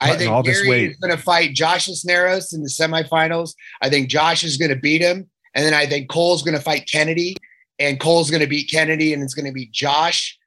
[0.00, 0.90] I think all this Gary weight.
[0.92, 3.54] is going to fight Josh Cisneros in the semifinals.
[3.82, 6.62] I think Josh is going to beat him, and then I think Cole's going to
[6.62, 7.36] fight Kennedy,
[7.80, 10.38] and Cole's going to beat Kennedy, and it's going to be Josh,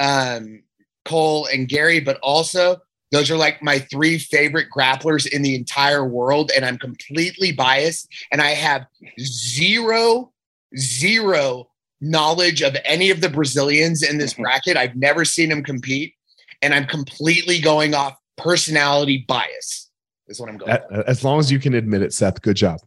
[0.00, 0.62] um,
[1.06, 2.00] Cole, and Gary.
[2.00, 6.78] But also, those are like my three favorite grapplers in the entire world, and I'm
[6.78, 8.86] completely biased, and I have
[9.20, 10.32] zero,
[10.76, 11.68] zero
[12.00, 14.42] knowledge of any of the Brazilians in this Mhm.
[14.42, 14.76] bracket.
[14.76, 16.14] I've never seen them compete,
[16.60, 19.88] and I'm completely going off personality bias.
[20.26, 20.78] Is what I'm going.
[21.06, 22.42] As long as you can admit it, Seth.
[22.42, 22.80] Good job.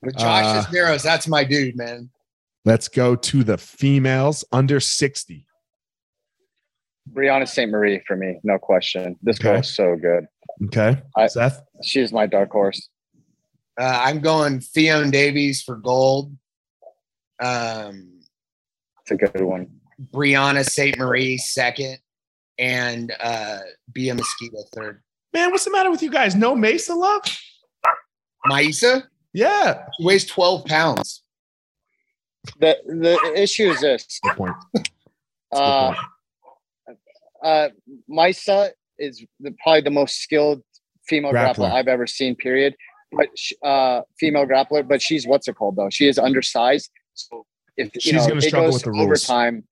[0.00, 2.08] With Josh uh, Cisneros, that's my dude, man.
[2.64, 5.46] Let's go to the females under 60.
[7.12, 7.70] Brianna St.
[7.70, 9.16] Marie for me, no question.
[9.22, 9.52] This Okay.
[9.54, 10.26] girl's so good.
[10.66, 11.00] Okay.
[11.16, 11.62] I- Seth.
[11.82, 12.88] She's my dark horse.
[13.80, 16.36] Uh, I'm going Fiona Davies for gold.
[17.40, 18.20] Um,
[19.02, 19.80] It's a good one.
[20.12, 20.98] Brianna St.
[20.98, 21.98] Marie second,
[22.58, 23.58] and uh,
[23.92, 25.02] Bia Mesquita third.
[25.32, 26.34] Man, what's the matter with you guys?
[26.36, 27.22] No Mesa love?
[28.46, 29.86] Maisa Yeah.
[29.98, 31.22] she weighs 12 pounds.
[32.58, 34.18] The the issue is this.
[34.22, 34.54] Good point.
[34.74, 34.88] That's
[35.52, 36.96] a good
[37.42, 37.68] Uh, uh,
[38.10, 40.62] Misa is the, probably the most skilled
[41.06, 41.54] female Grappler.
[41.56, 42.34] grappler I've ever seen.
[42.36, 42.74] Period.
[43.12, 45.90] But sh- uh, female grappler, but she's what's it called though?
[45.90, 46.90] She is undersized.
[47.14, 47.44] So
[47.76, 49.28] if you She's know it struggle goes with the to rules.
[49.28, 49.64] overtime,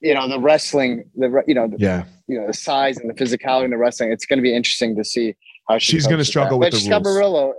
[0.00, 2.04] you know the wrestling, the you know the, Yeah.
[2.26, 4.10] you know the size and the physicality and the wrestling.
[4.12, 5.36] It's going to be interesting to see
[5.68, 6.72] how she She's gonna struggle that.
[6.72, 7.54] with but the rules.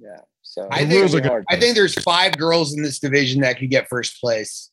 [0.00, 0.16] Yeah.
[0.50, 1.28] So I think- gonna be are good.
[1.28, 1.44] hard.
[1.48, 4.70] I think there's five girls in this division that could get first place.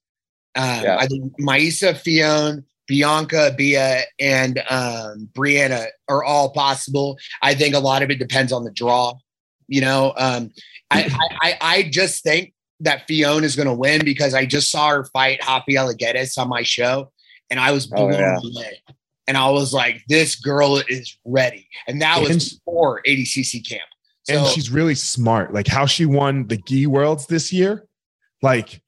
[0.55, 0.97] Um, Yeah.
[0.99, 7.19] I think Maisa, Fiona, Bianca, Bia, and um, Brianna are all possible.
[7.43, 9.13] I think a lot of it depends on the draw.
[9.67, 10.49] You know, um,
[10.89, 14.71] I, I, I I just think that Fiona is going to win because I just
[14.71, 17.11] saw her fight Rafaela Guedes on my show,
[17.51, 18.37] and I was Oh, blown yeah.
[18.43, 18.81] away.
[19.27, 23.83] And I was like, "This girl is ready," and that was And- before ADCC camp.
[24.27, 25.53] So, and she's really smart.
[25.53, 27.85] Like how she won the Gi Worlds this year.
[28.41, 28.81] Like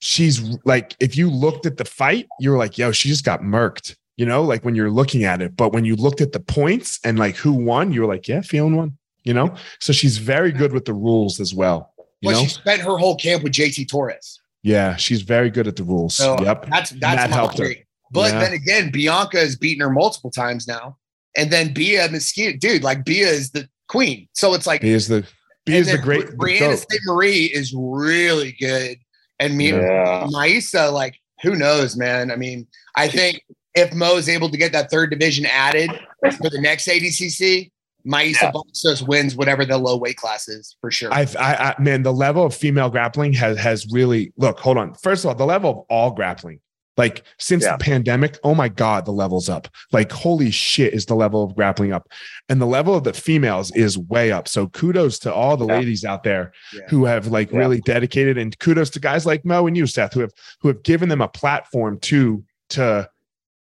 [0.00, 3.42] she's like, if you looked at the fight, you were like, yo, she just got
[3.42, 3.96] murked.
[4.16, 5.56] You know, like when you're looking at it.
[5.56, 8.40] But when you looked at the points and like who won, you were like, yeah,
[8.42, 8.96] Fiona won.
[9.24, 11.92] You know, so she's very good with the rules as well.
[12.22, 14.40] You but know, she spent her whole camp with JT Torres.
[14.62, 16.16] yeah, she's very good at the rules.
[16.16, 16.66] So yep.
[16.70, 17.74] that's that's that my helped her.
[18.10, 18.40] But Yeah.
[18.40, 20.96] then again, Bianca has beaten her multiple times now,
[21.36, 24.28] and then Bia Mesquita, dude, like Bia is the queen.
[24.32, 25.26] So it's like He is the
[25.66, 26.76] he is the great Brianna.
[26.76, 27.00] St.
[27.06, 28.96] Marie is really good,
[29.38, 30.26] and me Yeah.
[30.32, 32.30] Maisa, like who knows, man?
[32.30, 32.66] I mean,
[32.96, 33.42] I think
[33.74, 37.70] if Mo is able to get that third division added for the next ADCC,
[38.06, 38.52] Maisa Yeah.
[38.52, 41.12] Bastos wins whatever the low weight class is for sure.
[41.12, 44.58] I've, I, I, man, the level of female grappling has has really look.
[44.60, 44.94] Hold on.
[44.94, 46.60] First of all, the level of all grappling,
[47.00, 47.76] like since Yeah.
[47.76, 49.68] the pandemic, oh my god, the level's up.
[49.90, 52.04] Like holy shit, is the level of grappling up,
[52.48, 54.46] and the level of the females is way up.
[54.46, 55.78] So kudos to all the Yeah.
[55.78, 56.80] ladies out there Yeah.
[56.90, 60.20] who have like really dedicated, and kudos to guys like Mo and you, Seth, who
[60.20, 62.44] have who have given them a platform to
[62.76, 63.08] to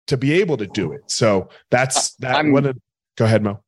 [0.07, 1.01] to be able to do it.
[1.05, 2.35] So that's that.
[2.35, 2.73] I'm- what a,
[3.15, 3.59] go ahead, Mo.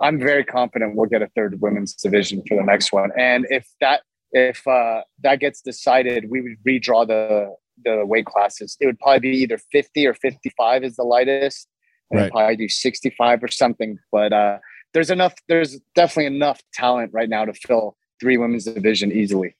[0.00, 3.10] I'm very confident we'll get a third women's division for the next one.
[3.16, 8.76] And if that if uh, that gets decided, we would redraw the the weight classes.
[8.80, 11.68] It would probably be either 50 or 55 is the lightest,
[12.10, 12.26] and Right.
[12.26, 13.98] I'd probably do 65 or something.
[14.12, 14.58] But uh,
[14.92, 15.34] there's enough.
[15.48, 19.56] There's definitely enough talent right now to fill three women's division easily.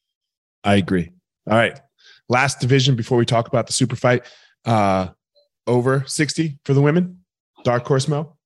[0.62, 1.10] I agree.
[1.50, 1.78] All right.
[2.28, 4.24] Last division before we talk about the super fight.
[4.64, 5.08] Uh
[5.66, 7.24] over 60 for the women.
[7.64, 8.36] Dark horse Mo.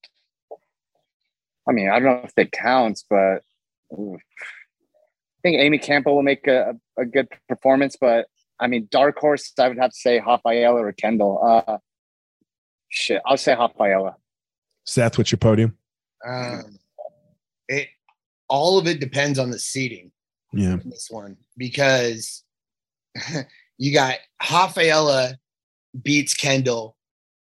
[1.69, 3.43] I mean, I don't know if that counts, but
[3.93, 4.17] ooh.
[4.17, 7.97] I think Amy Campbell will make a, a good performance.
[8.01, 8.27] But
[8.61, 11.41] I mean, dark horse, I would have to say Rafaela or Kendall.
[11.45, 11.79] Uh,
[12.89, 14.17] shit, I'll say Rafaela.
[14.85, 15.77] Seth, what's your podium?
[16.27, 16.79] Um,
[17.69, 17.89] it
[18.49, 20.11] all of it depends on the seating.
[20.53, 20.79] Yeah.
[20.83, 22.43] in this one because
[23.79, 24.15] you got
[24.51, 25.35] Rafaela
[26.03, 26.97] beats Kendall,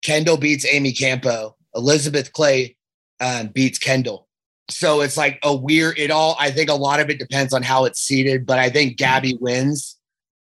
[0.02, 2.78] Kendall beats Amy Campo, Elizabeth Clay
[3.20, 4.28] um, beats Kendall.
[4.70, 6.00] So it's like a weird.
[6.00, 6.36] It all.
[6.40, 9.38] I think a lot of it depends on how it's seated, but I think Gabby
[9.40, 9.95] wins.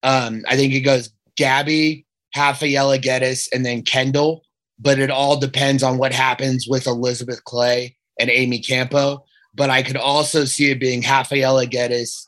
[0.03, 4.43] Um, I think it goes Gabby, Rafaela Guedes, and then Kendall.
[4.79, 9.25] But it all depends on what happens with Elizabeth Clay and Amy Campo.
[9.55, 12.27] But I could also see it being Rafaela Guedes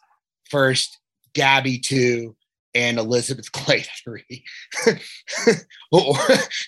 [0.50, 0.98] first,
[1.34, 2.34] Gabby two,
[2.74, 4.44] and Elizabeth Clay three.
[5.92, 6.14] Or-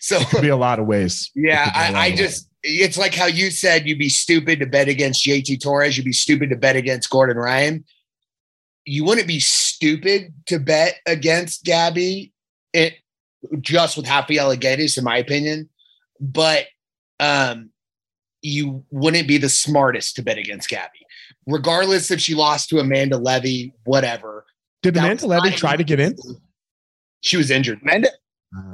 [0.00, 1.30] so Could be a lot of ways.
[1.34, 3.98] yeah, It could be a lot I, I just it's like how you said you'd
[3.98, 7.84] be stupid to bet against JT Torres, you'd be stupid to bet against Gordon Ryan.
[8.84, 12.32] You wouldn't be stupid to bet against Gabby
[12.72, 12.94] it
[13.60, 15.68] just with Happy Alligators, in my opinion.
[16.20, 16.66] But
[17.20, 17.70] um
[18.42, 21.06] you wouldn't be the smartest to bet against Gabby,
[21.46, 24.44] regardless if she lost to Amanda Levy, whatever.
[24.82, 26.16] Did That Amanda was Levy try to get in?
[27.20, 27.80] She was injured.
[27.82, 28.08] Amanda.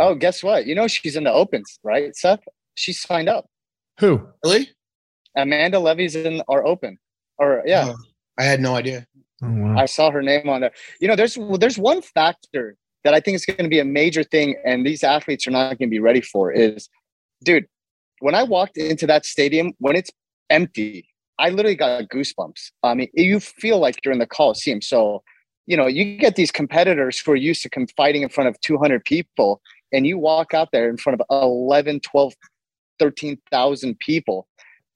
[0.01, 0.67] Oh, guess what?
[0.67, 2.41] You know she's in the opens, right, Seth?
[2.75, 3.47] She signed up.
[4.01, 4.27] Who?
[4.43, 4.71] Really?
[5.37, 6.99] Amanda Levy's in our open.
[7.39, 7.97] Or yeah, Oh,
[8.39, 9.07] I had no idea.
[9.43, 9.77] Oh, wow.
[9.79, 10.73] I saw her name on there.
[11.01, 14.25] You know, there's there's one factor that I think is going to be a major
[14.25, 16.53] thing, and these athletes are not going to be ready for.
[16.53, 16.89] Is,
[17.45, 17.67] dude,
[18.21, 20.11] when I walked into that stadium, when it's
[20.51, 21.09] empty,
[21.39, 22.73] I literally got goosebumps.
[22.83, 24.83] I mean, you feel like you're in the Coliseum.
[24.83, 25.23] So,
[25.67, 29.05] you know, you get these competitors who are used to fighting in front of 200
[29.05, 29.61] people,
[29.93, 32.35] and you walk out there in front of 11, 12,
[32.99, 34.49] 13,000 people.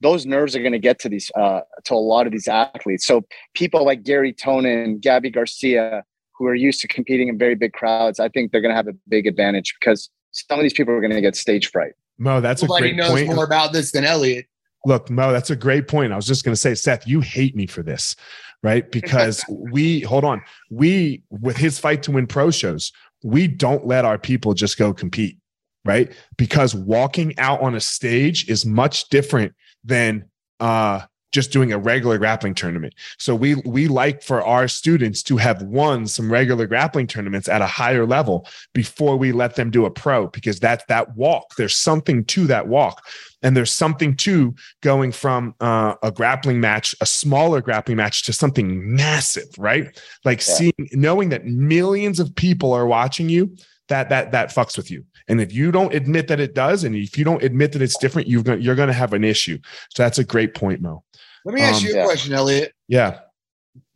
[0.03, 3.07] Those nerves are going to get to these, uh, to a lot of these athletes.
[3.07, 3.23] So,
[3.55, 6.03] people like Gary Tonon, Gabby Garcia,
[6.37, 8.89] who are used to competing in very big crowds, I think they're going to have
[8.89, 11.93] a big advantage because some of these people are going to get stage fright.
[12.19, 13.29] Mo, that's a Nobody great knows point.
[13.29, 14.47] more about this than Elliot.
[14.85, 16.13] Look, Mo, that's a great point.
[16.13, 18.17] I was just going to say, Seth, you hate me for this,
[18.63, 18.91] right?
[18.91, 22.93] Because we, hold on, we, with his fight to win pro shows,
[23.23, 25.39] we don't let our people just go compete,
[25.85, 26.13] right?
[26.37, 29.55] Because walking out on a stage is much different
[29.85, 30.25] than,
[30.61, 31.01] uh,
[31.33, 32.95] just doing a regular grappling tournament.
[33.19, 37.63] So we we like for our students to have won some regular grappling tournaments at
[37.63, 41.55] a higher level before we let them do a pro because that's that walk.
[41.57, 43.03] There's something to that walk.
[43.43, 48.33] And there's something to going from uh, a grappling match, a smaller grappling match, to
[48.33, 49.99] something massive, right?
[50.25, 50.55] Like Yeah.
[50.55, 53.57] seeing, knowing that millions of people are watching you,
[53.89, 55.05] that that that fucks with you.
[55.29, 57.97] And if you don't admit that it does, and if you don't admit that it's
[57.99, 59.59] different, you're gonna you're gonna have an issue.
[59.95, 61.03] So that's a great point, Mo.
[61.45, 62.05] Let me ask Um, you a Yeah.
[62.05, 62.73] question, Elliot.
[62.89, 63.21] Yeah,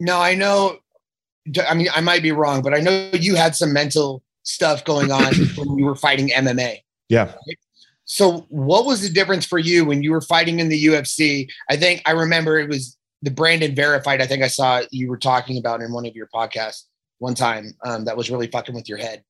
[0.01, 0.79] Now I know.
[1.69, 5.13] I mean, I might be wrong, but I know you had some mental stuff going
[5.13, 6.79] on when you were fighting MMA.
[7.09, 7.33] yeah.
[8.07, 11.51] So, what was the difference for you when you were fighting in the UFC?
[11.69, 14.23] I think I remember it was the Brandon Vera fight.
[14.23, 16.85] I think I saw you were talking about in one of your podcasts
[17.19, 17.75] one time.
[17.85, 19.25] Um, that was really fucking with your head.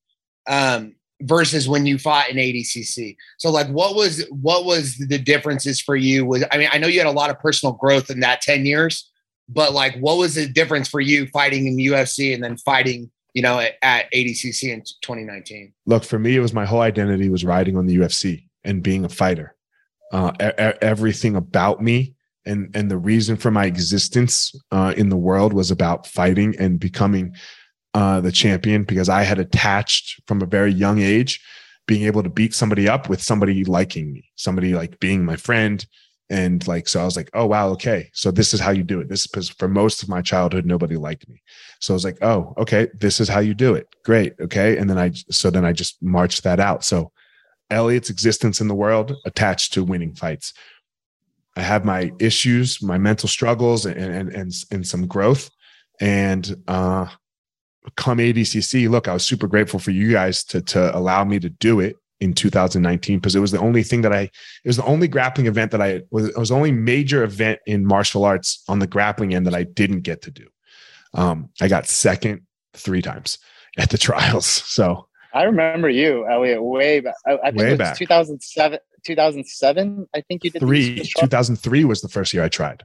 [0.47, 3.17] Um, versus when you fought in ADCC.
[3.39, 6.23] So, like, what was what was the differences for you?
[6.25, 8.63] Was I mean, I know you had a lot of personal growth in that ten
[8.63, 9.09] years,
[9.49, 13.09] but like, what was the difference for you fighting in the UFC and then fighting,
[13.33, 15.73] you know, at, at ADCC in 2019?
[15.87, 19.05] Look, for me, it was my whole identity was riding on the UFC and being
[19.05, 19.55] a fighter.
[20.11, 22.13] Uh, e- everything about me
[22.45, 26.79] and and the reason for my existence uh, in the world was about fighting and
[26.79, 27.35] becoming
[27.93, 31.41] uh, the champion because I had attached from a very young age
[31.87, 35.85] being able to beat somebody up with somebody liking me, somebody like being my friend.
[36.29, 38.09] And like, so I was like, oh, wow, okay.
[38.13, 39.07] So this is how you do it.
[39.07, 41.41] This is because for most of my childhood, nobody liked me.
[41.79, 43.87] So I was like, oh, okay, this is how you do it.
[44.03, 44.33] Great.
[44.41, 44.77] Okay.
[44.77, 46.83] And then I, so then I just marched that out.
[46.83, 47.13] So
[47.69, 50.53] Elliot's existence in the world attached to winning fights.
[51.55, 55.49] I have my issues, my mental struggles, and and and, and some growth.
[55.99, 57.07] And uh,
[57.95, 61.49] come ADCC, look, I was super grateful for you guys to to allow me to
[61.49, 64.31] do it in 2019 because it was the only thing that I it
[64.65, 67.85] was the only grappling event that I was it was the only major event in
[67.85, 70.47] martial arts on the grappling end that I didn't get to do.
[71.13, 72.41] Um, I got second
[72.73, 73.37] three times
[73.77, 74.45] at the trials.
[74.45, 77.15] So I remember you, Elliot, way back.
[77.25, 77.97] I, I think Way it was back.
[77.97, 78.79] 2007.
[79.05, 82.83] 2007, I think you did three, Coast 2003 was the first year I tried.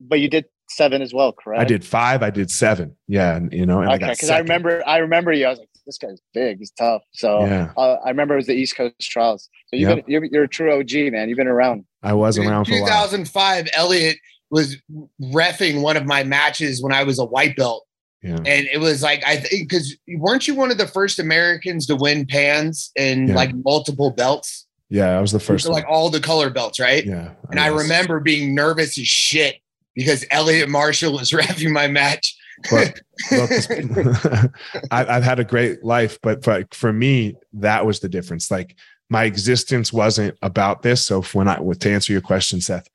[0.00, 1.60] but you did seven as well, correct?
[1.60, 2.96] I did five, I did seven.
[3.06, 3.36] Yeah.
[3.36, 4.44] And, you know, and I Okay, because I second.
[4.46, 5.46] remember, I remember you.
[5.46, 6.58] I was like, this guy's big.
[6.58, 7.02] He's tough.
[7.12, 7.72] So Yeah.
[7.76, 9.48] uh, I remember it was the East Coast Trials.
[9.68, 9.96] So you've Yep.
[10.06, 11.28] been, you're, you're a true OG, man.
[11.28, 11.84] You've been around.
[12.02, 12.86] I was In around for a while.
[12.88, 14.16] 2005, Elliot
[14.50, 14.76] was
[15.22, 17.84] refing one of my matches when I was a white belt.
[18.24, 18.36] Yeah.
[18.36, 21.96] And it was like, I think, because weren't you one of the first Americans to
[21.96, 23.34] win pans and Yeah.
[23.34, 24.66] like multiple belts?
[24.88, 25.18] Yeah.
[25.18, 27.04] I was the first like all the color belts, right?
[27.04, 27.32] Yeah.
[27.50, 29.56] And I remember being nervous as shit
[29.94, 32.34] because Elliot Marshall was wrapping my match.
[32.70, 32.98] But
[33.30, 34.48] I,
[34.90, 38.50] I've had a great life, but for, for me, that was the difference.
[38.50, 38.74] Like
[39.10, 41.04] my existence wasn't about this.
[41.04, 42.88] So if when I to answer your question, Seth,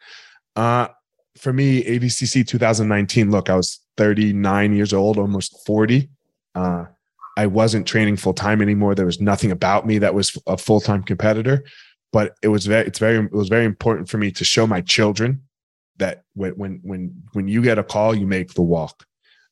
[0.56, 0.88] uh,
[1.40, 3.32] for me, ADCC 2019.
[3.32, 6.10] Look, I was 39 years old, almost 40.
[6.56, 6.86] Uh,
[7.38, 8.96] I wasn't training full time anymore.
[8.96, 11.64] There was nothing about me that was a full time competitor,
[12.12, 14.82] but it was very, it's very, it was very important for me to show my
[14.82, 15.42] children
[15.98, 19.06] that when when when when you get a call, you make the walk,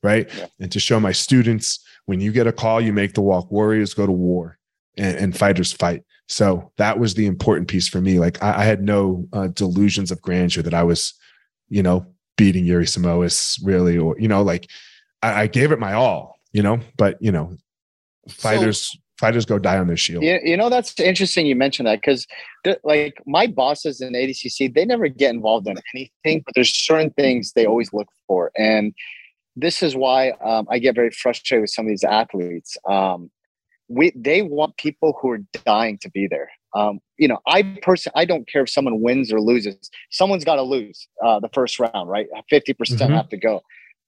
[0.04, 0.30] right?
[0.38, 0.48] Yeah.
[0.60, 3.52] And to show my students when you get a call, you make the walk.
[3.52, 4.58] Warriors go to war,
[4.98, 6.04] and, and fighters fight.
[6.28, 8.20] So that was the important piece for me.
[8.20, 11.14] Like I, I had no uh, delusions of grandeur that I was,
[11.70, 12.06] you know,
[12.38, 14.70] beating Yuri Simoes really, or you know, like
[15.22, 16.80] I, I gave it my all, you know.
[16.98, 17.58] But you know,
[18.30, 20.24] fighters Fighters go die on their shield.
[20.24, 22.28] You, you know, that's interesting you mentioned that because,
[22.84, 27.54] like, my bosses in ADCC, they never get involved in anything, but there's certain things
[27.54, 28.52] they always look for.
[28.56, 28.94] And
[29.56, 32.78] this is why um, I get very frustrated with some of these athletes.
[32.88, 33.32] Um,
[33.90, 36.52] we they want people who are dying to be there.
[36.76, 39.90] Um, you know, I person I don't care if someone wins or loses.
[40.12, 42.28] Someone's got to lose uh, the first round, right?
[42.50, 43.14] Fifty percent mm-hmm.
[43.14, 43.62] have to go.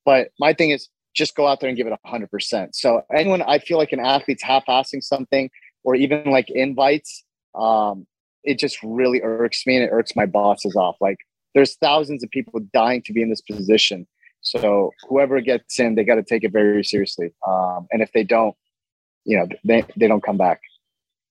[0.05, 2.76] But my thing is just go out there and give it hundred percent.
[2.76, 5.49] So anyone I feel like an athlete's half-assing something
[5.84, 7.24] or even like invites,
[7.55, 8.05] um,
[8.43, 10.97] it just really irks me and it irks my bosses off.
[11.01, 11.18] Like
[11.55, 14.07] there's thousands of people dying to be in this position.
[14.41, 17.34] So whoever gets in, they got to take it very seriously.
[17.45, 18.55] Um, and if they don't,
[19.26, 20.62] you know, they, they don't come back.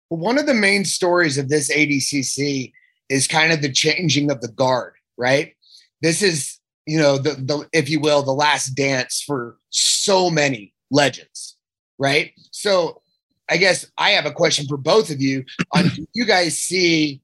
[0.09, 2.73] One of the main stories of this ADCC
[3.09, 5.55] is kind of the changing of the guard, right?
[6.03, 10.73] This is, you know, the, the if you will, the last dance for so many
[10.91, 11.57] legends,
[11.99, 12.33] right?
[12.51, 13.03] So
[13.49, 17.21] I guess I have a question for both of you on you guys see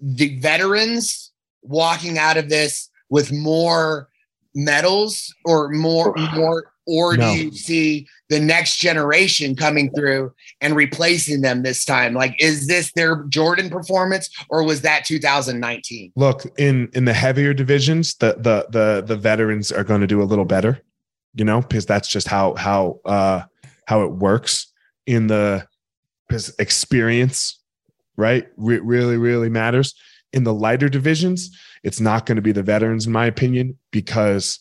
[0.00, 1.32] the veterans
[1.62, 4.08] walking out of this with more
[4.54, 7.32] medals or more more or no.
[7.32, 12.14] do you see the next generation coming through and replacing them this time?
[12.14, 17.54] Like is this their jordan performance or was that 2019 look in in the heavier
[17.54, 20.80] divisions the the the the veterans are going to do a little better
[21.34, 23.42] you know because that's just how how uh
[23.86, 24.72] how it works
[25.06, 25.66] in the
[26.28, 27.60] because experience
[28.16, 29.94] right Re- really really matters.
[30.32, 31.50] In the lighter divisions
[31.82, 34.58] it's not going to be the veterans, in my opinion, because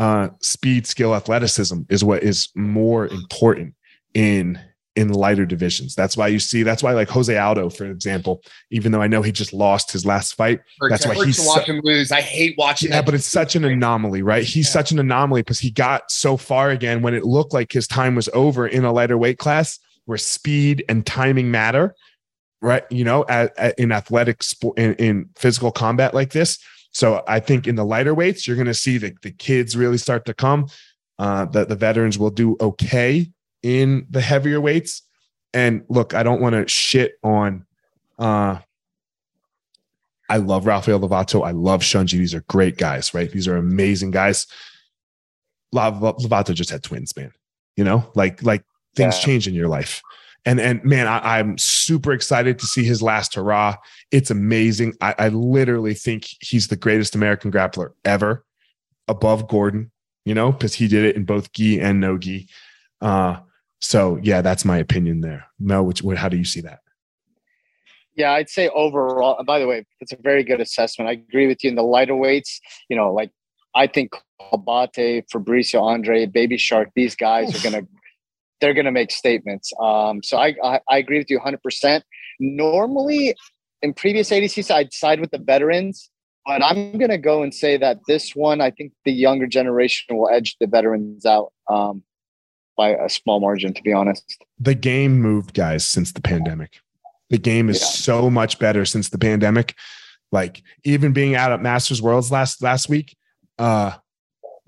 [0.00, 3.74] uh, speed, skill, athleticism is what is more important
[4.14, 4.58] in
[4.96, 5.94] in lighter divisions.
[5.94, 6.62] That's why you see.
[6.62, 10.06] That's why, like Jose Aldo, for example, even though I know he just lost his
[10.06, 12.10] last fight, that's why he's to watch him lose.
[12.12, 12.90] I hate watching.
[12.90, 14.42] Yeah, but it's such an anomaly, right?
[14.42, 14.72] He's yeah.
[14.72, 18.14] such an anomaly because he got so far again when it looked like his time
[18.14, 21.94] was over in a lighter weight class where speed and timing matter
[22.62, 22.84] right?
[22.90, 26.58] You know, at, at, in athletic sport, in, in physical combat like this.
[26.92, 29.98] So I think in the lighter weights, you're going to see the, the kids really
[29.98, 30.66] start to come.
[31.18, 33.30] Uh, that the veterans will do okay
[33.62, 35.02] in the heavier weights.
[35.52, 37.66] And look, I don't want to shit on.
[38.18, 38.60] Uh,
[40.30, 41.46] I love Rafael Lovato.
[41.46, 42.12] I love Shunji.
[42.12, 43.30] These are great guys, right?
[43.30, 44.46] These are amazing guys.
[45.74, 47.32] Lovato just had twins, man.
[47.76, 48.64] You know, like like
[48.96, 49.24] things yeah.
[49.24, 50.02] change in your life
[50.44, 53.76] and and man, I, am super excited to see his last hurrah.
[54.10, 54.94] It's amazing.
[55.00, 58.44] I, I literally think he's the greatest American grappler ever,
[59.08, 59.90] above Gordon.
[60.24, 62.48] You know, because he did it in both gi and no gi.
[63.00, 63.38] Uh,
[63.80, 65.46] so yeah, that's my opinion there.
[65.58, 66.80] Mel, which how do you see that?
[68.14, 69.42] Yeah, I'd say overall.
[69.44, 71.08] By the way, it's a very good assessment.
[71.08, 72.60] I agree with you in the lighter weights.
[72.88, 73.30] You know, like
[73.74, 74.12] I think
[74.52, 77.90] Abate, Fabricio Andrey, Baby Shark, these guys are going to
[78.60, 79.72] they're going to make statements.
[79.80, 82.02] Um, so I, I, I agree with you 100%.
[82.38, 83.34] Normally,
[83.82, 86.10] in previous ADCs, I'd side with the veterans,
[86.46, 90.16] but I'm going to go and say that this one, I think the younger generation
[90.16, 92.02] will edge the veterans out um,
[92.76, 93.74] by a small margin.
[93.74, 96.80] To be honest, the game moved, guys, since the pandemic.
[97.28, 97.86] The game is yeah.
[97.86, 99.76] so much better since the pandemic.
[100.32, 103.16] Like even being out at Masters Worlds last last week,
[103.58, 103.92] uh,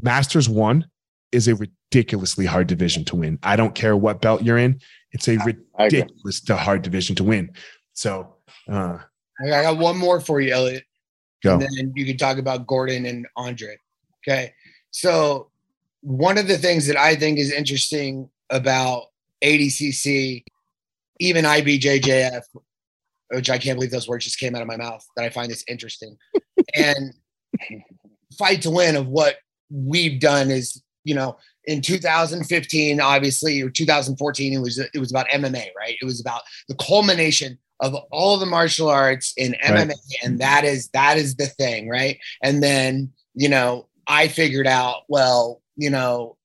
[0.01, 0.87] Masters one
[1.31, 1.57] is a
[1.93, 3.39] ridiculously hard division to win.
[3.43, 4.81] I don't care what belt you're in;
[5.13, 5.37] it's a
[5.79, 7.53] ridiculous to hard division to win.
[7.93, 8.37] So,
[8.71, 8.99] uh,
[9.45, 10.85] I got one more for you, Elliot.
[11.43, 11.55] Go.
[11.55, 13.77] And then you can talk about Gordon and Andre.
[14.27, 14.55] Okay.
[14.91, 15.51] So,
[16.01, 19.05] one of the things that I think is interesting about
[19.45, 20.45] ADCC,
[21.21, 22.43] even IBJJF,
[23.31, 25.51] which I can't believe those words just came out of my mouth, that I find
[25.51, 26.17] this interesting.
[26.75, 27.13] and
[28.39, 29.37] fight to win of what
[29.71, 35.29] we've done is, you know, in 2015 obviously or 2014 it was it was about
[35.29, 39.97] mma right it was about the culmination of all the martial arts in mma right.
[40.25, 45.03] and that is that is the thing right and then you know i figured out
[45.09, 46.37] well you know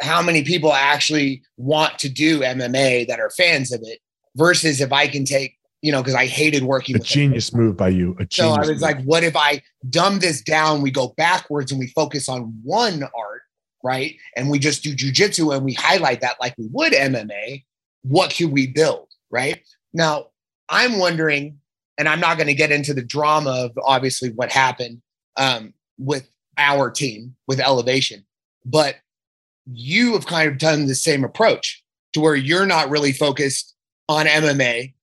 [0.00, 3.98] how many people actually want to do mma that are fans of it
[4.36, 6.96] versus if i can take you know, because I hated working.
[6.96, 8.16] A genius move by you.
[8.18, 8.80] A so I was move.
[8.80, 10.82] like, what if I dumb this down?
[10.82, 13.27] We go backwards and we focus on one art
[13.82, 14.16] right?
[14.36, 17.64] And we just do jujitsu and we highlight that like we would MMA,
[18.02, 19.60] what could we build, right?
[19.92, 20.26] Now,
[20.68, 21.58] I'm wondering,
[21.96, 25.00] and I'm not going to get into the drama of obviously what happened
[25.36, 28.24] um, with our team with Elevation,
[28.64, 28.96] but
[29.72, 33.74] you have kind of done the same approach to where you're not really focused
[34.08, 34.94] on MMA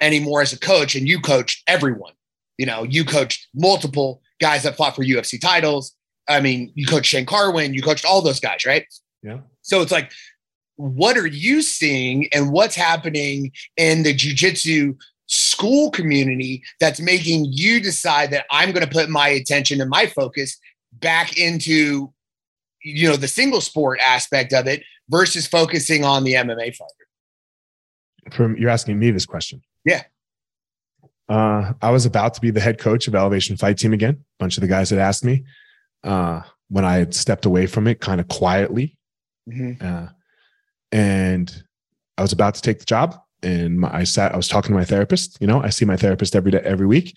[0.00, 2.12] anymore as a coach, and you coach everyone.
[2.58, 5.94] You know, you coached multiple guys that fought for UFC titles.
[6.28, 8.86] I mean, you coached Shane Carwin, you coached all those guys, right?
[9.22, 9.40] Yeah.
[9.62, 10.12] So it's like
[10.76, 14.96] what are you seeing and what's happening in the jujitsu
[15.26, 20.06] school community that's making you decide that I'm going to put my attention and my
[20.06, 20.58] focus
[20.92, 22.12] back into
[22.82, 28.32] you know the single sport aspect of it versus focusing on the MMA fighter.
[28.32, 29.62] From you're asking me this question.
[29.84, 30.02] Yeah.
[31.26, 34.14] Uh, I was about to be the head coach of Elevation Fight Team again.
[34.14, 35.44] A bunch of the guys had asked me
[36.04, 38.96] uh, when I had stepped away from it, kind of quietly,
[39.50, 39.84] mm-hmm.
[39.84, 40.08] uh,
[40.92, 41.64] and
[42.16, 43.18] I was about to take the job.
[43.42, 44.32] And my, I sat.
[44.32, 45.38] I was talking to my therapist.
[45.40, 47.16] You know, I see my therapist every day, every week,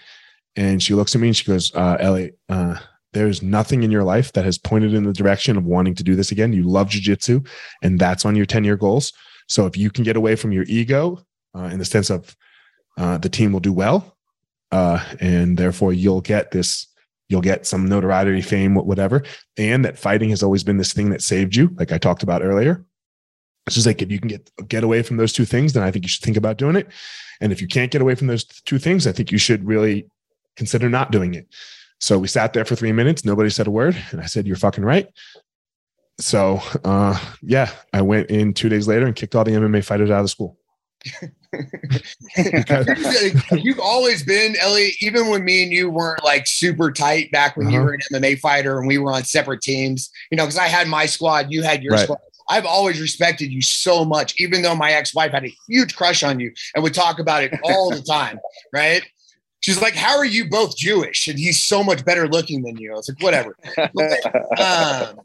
[0.56, 2.78] and she looks at me and she goes, uh, "Ellie, uh,
[3.14, 6.16] there's nothing in your life that has pointed in the direction of wanting to do
[6.16, 6.54] this again.
[6.54, 7.48] You love jujitsu,
[7.82, 9.14] and that's on your 10 year goals.
[9.48, 11.24] So if you can get away from your ego
[11.56, 12.36] uh, in the sense of
[12.98, 14.18] uh, the team will do well,
[14.72, 16.88] uh, and therefore you'll get this,
[17.30, 19.24] you'll get some notoriety, fame, whatever,
[19.58, 22.44] and that fighting has always been this thing that saved you, like I talked about
[22.44, 22.86] earlier.
[23.66, 25.92] It's just like if you can get get away from those two things, then I
[25.92, 26.88] think you should think about doing it.
[27.42, 30.10] And if you can't get away from those two things, I think you should really
[30.56, 31.48] consider not doing it.
[32.00, 33.26] So we sat there for three minutes.
[33.26, 34.02] Nobody said a word.
[34.12, 35.08] And I said, You're fucking right.
[36.20, 40.10] So uh, yeah, I went in two days later and kicked all the MMA fighters
[40.10, 40.58] out of the school.
[43.52, 47.68] You've always been Elliot, even when me and you weren't like super tight back when
[47.68, 47.76] uh-huh.
[47.76, 50.68] you were an MMA fighter and we were on separate teams, you know, because I
[50.68, 52.04] had my squad, you had your right.
[52.04, 52.20] squad.
[52.50, 56.40] I've always respected you so much, even though my ex-wife had a huge crush on
[56.40, 58.40] you and would talk about it all the time,
[58.74, 59.04] right?
[59.62, 62.94] she's like, "How are you both Jewish?" And he's so much better looking than you.
[62.94, 65.20] I was like, "Whatever." But, um,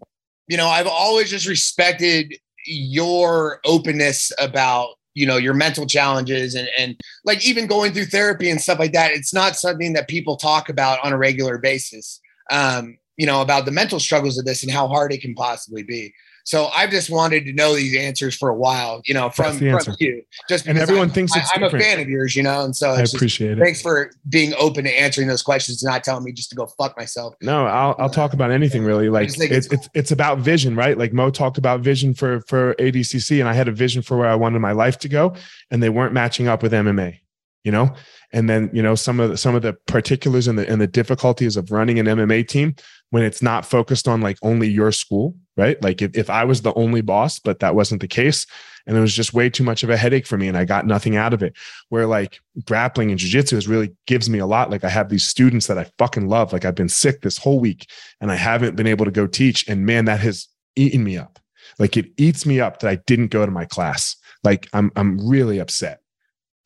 [0.48, 2.34] you know, I've always just respected
[2.66, 8.50] your openness about you know your mental challenges and and like even going through therapy
[8.50, 9.12] and stuff like that.
[9.12, 12.20] It's not something that people talk about on a regular basis.
[12.50, 15.82] Um, you know about the mental struggles of this and how hard it can possibly
[15.82, 16.12] be.
[16.44, 19.96] So I've just wanted to know these answers for a while, you know, from, from
[19.98, 20.22] you.
[20.48, 22.90] Just and everyone I'm, thinks I, am a fan of yours, you know, and so
[22.90, 23.64] I appreciate just, it.
[23.64, 26.66] Thanks for being open to answering those questions and not telling me just to go
[26.66, 27.34] fuck myself.
[27.42, 29.08] No, I'll I'll talk about anything really.
[29.08, 30.96] Like it's, it's it's it's about vision, right?
[30.98, 34.28] Like Mo talked about vision for for ADCC, and I had a vision for where
[34.28, 35.34] I wanted my life to go,
[35.70, 37.18] and they weren't matching up with MMA
[37.64, 37.94] you know
[38.32, 40.86] and then you know some of the, some of the particulars and the and the
[40.86, 42.74] difficulties of running an MMA team
[43.10, 45.80] when it's not focused on like only your school right?
[45.82, 48.46] Like if, if I was the only boss but that wasn't the case
[48.86, 50.86] and it was just way too much of a headache for me and I got
[50.86, 51.54] nothing out of it.
[51.88, 54.70] Where like grappling and jiu-jitsu is really gives me a lot.
[54.70, 56.52] Like I have these students that I fucking love.
[56.52, 57.88] Like I've been sick this whole week
[58.20, 61.38] and I haven't been able to go teach and man that has eaten me up.
[61.78, 64.16] Like it eats me up that I didn't go to my class.
[64.44, 66.00] Like I'm I'm really upset.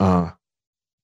[0.01, 0.31] Uh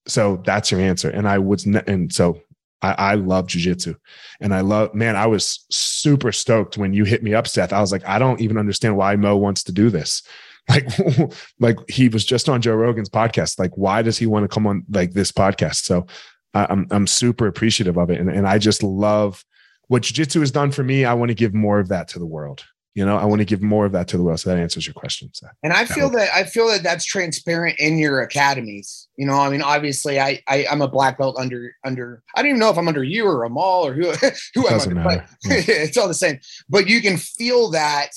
[0.07, 1.11] so that's your answer.
[1.11, 2.41] And I was, and so
[2.83, 3.97] I, I love jujitsu
[4.41, 7.73] and I love, man, I was super stoked when you hit me up, Seth.
[7.73, 10.23] I was like, I don't even understand why Mo wants to do this.
[10.69, 10.87] Like,
[11.59, 13.59] like he was just on Joe Rogan's podcast.
[13.59, 15.83] Like, why does he want to come on like this podcast?
[15.83, 16.07] So
[16.55, 18.21] I, I'm, I'm super appreciative of it.
[18.21, 19.45] And, and I just love
[19.89, 21.05] what jujitsu has done for me.
[21.05, 22.65] I want to give more of that to the world
[22.95, 24.87] you know i want to give more of that to the world so that answers
[24.87, 25.47] your question so.
[25.63, 29.09] And i feel that i feel that that's transparent in your academies.
[29.17, 32.51] You know i mean obviously i, I am a black belt under under i don't
[32.51, 34.11] even know if i'm under you or Amal or who
[34.55, 35.27] who i'm under matter.
[35.45, 35.63] but yeah.
[35.69, 36.41] it's all the same.
[36.69, 38.11] But you can feel that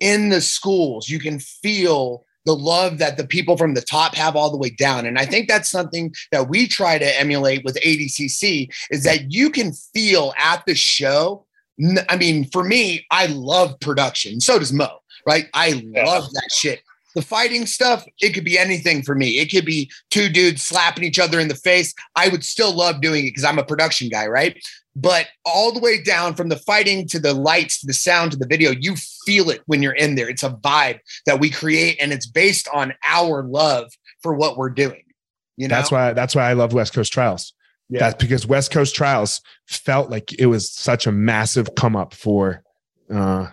[0.00, 1.08] in the schools.
[1.08, 4.70] You can feel the love that the people from the top have all the way
[4.70, 5.06] down.
[5.06, 9.50] And i think that's something that we try to emulate with adcc is that you
[9.50, 11.43] can feel at the show
[12.08, 14.40] I mean, for me, I love production.
[14.40, 14.88] So does Mo,
[15.26, 15.46] right?
[15.54, 16.04] I yeah.
[16.04, 16.82] love that shit.
[17.14, 19.38] The fighting stuff, it could be anything for me.
[19.38, 21.94] It could be two dudes slapping each other in the face.
[22.16, 24.60] I would still love doing it because I'm a production guy, right?
[24.96, 28.36] But all the way down from the fighting to the lights to the sound to
[28.36, 28.94] the video, you
[29.26, 30.28] feel it when you're in there.
[30.28, 33.90] It's a vibe that we create, and it's based on our love
[34.22, 35.02] for what we're doing.
[35.56, 37.52] You know, that's why that's why I love West Coast Trials
[37.88, 38.00] yeah.
[38.00, 42.62] That's because West Coast Trials felt like it was such a massive come up for
[43.12, 43.48] uh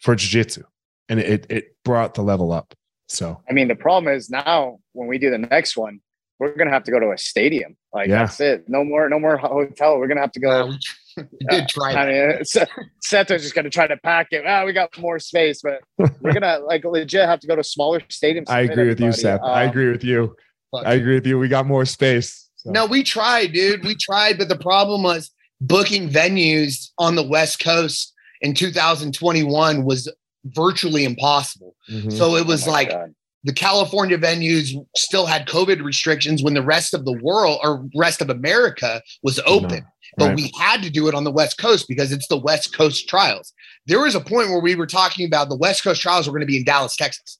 [0.00, 0.62] for jiu-jitsu
[1.08, 2.74] and it it brought the level up.
[3.08, 6.00] So I mean the problem is now when we do the next one,
[6.38, 7.76] we're gonna have to go to a stadium.
[7.92, 8.20] Like yeah.
[8.20, 8.68] that's it.
[8.68, 9.98] No more no more hotel.
[9.98, 10.72] We're gonna have to go.
[11.18, 11.94] We did try.
[11.94, 12.38] I mean,
[13.04, 14.44] Seto's just gonna try to pack it.
[14.46, 15.80] Ah, we got more space, but
[16.20, 18.48] we're gonna like legit have to go to smaller stadiums.
[18.48, 19.40] I agree with you, Seth.
[19.42, 20.36] Um, I agree with you.
[20.72, 21.36] I agree with you.
[21.36, 22.47] We got more space.
[22.58, 22.70] So.
[22.70, 23.84] No, we tried, dude.
[23.84, 25.30] We tried, but the problem was
[25.60, 30.12] booking venues on the West Coast in 2021 was
[30.44, 31.74] virtually impossible.
[31.90, 32.10] Mm-hmm.
[32.10, 33.14] So it was oh like God.
[33.44, 38.20] the California venues still had COVID restrictions when the rest of the world or rest
[38.20, 39.84] of America was open.
[40.16, 40.36] But Right.
[40.36, 43.52] we had to do it on the West Coast because it's the West Coast trials.
[43.86, 46.40] There was a point where we were talking about the West Coast trials were going
[46.40, 47.38] to be in Dallas, Texas.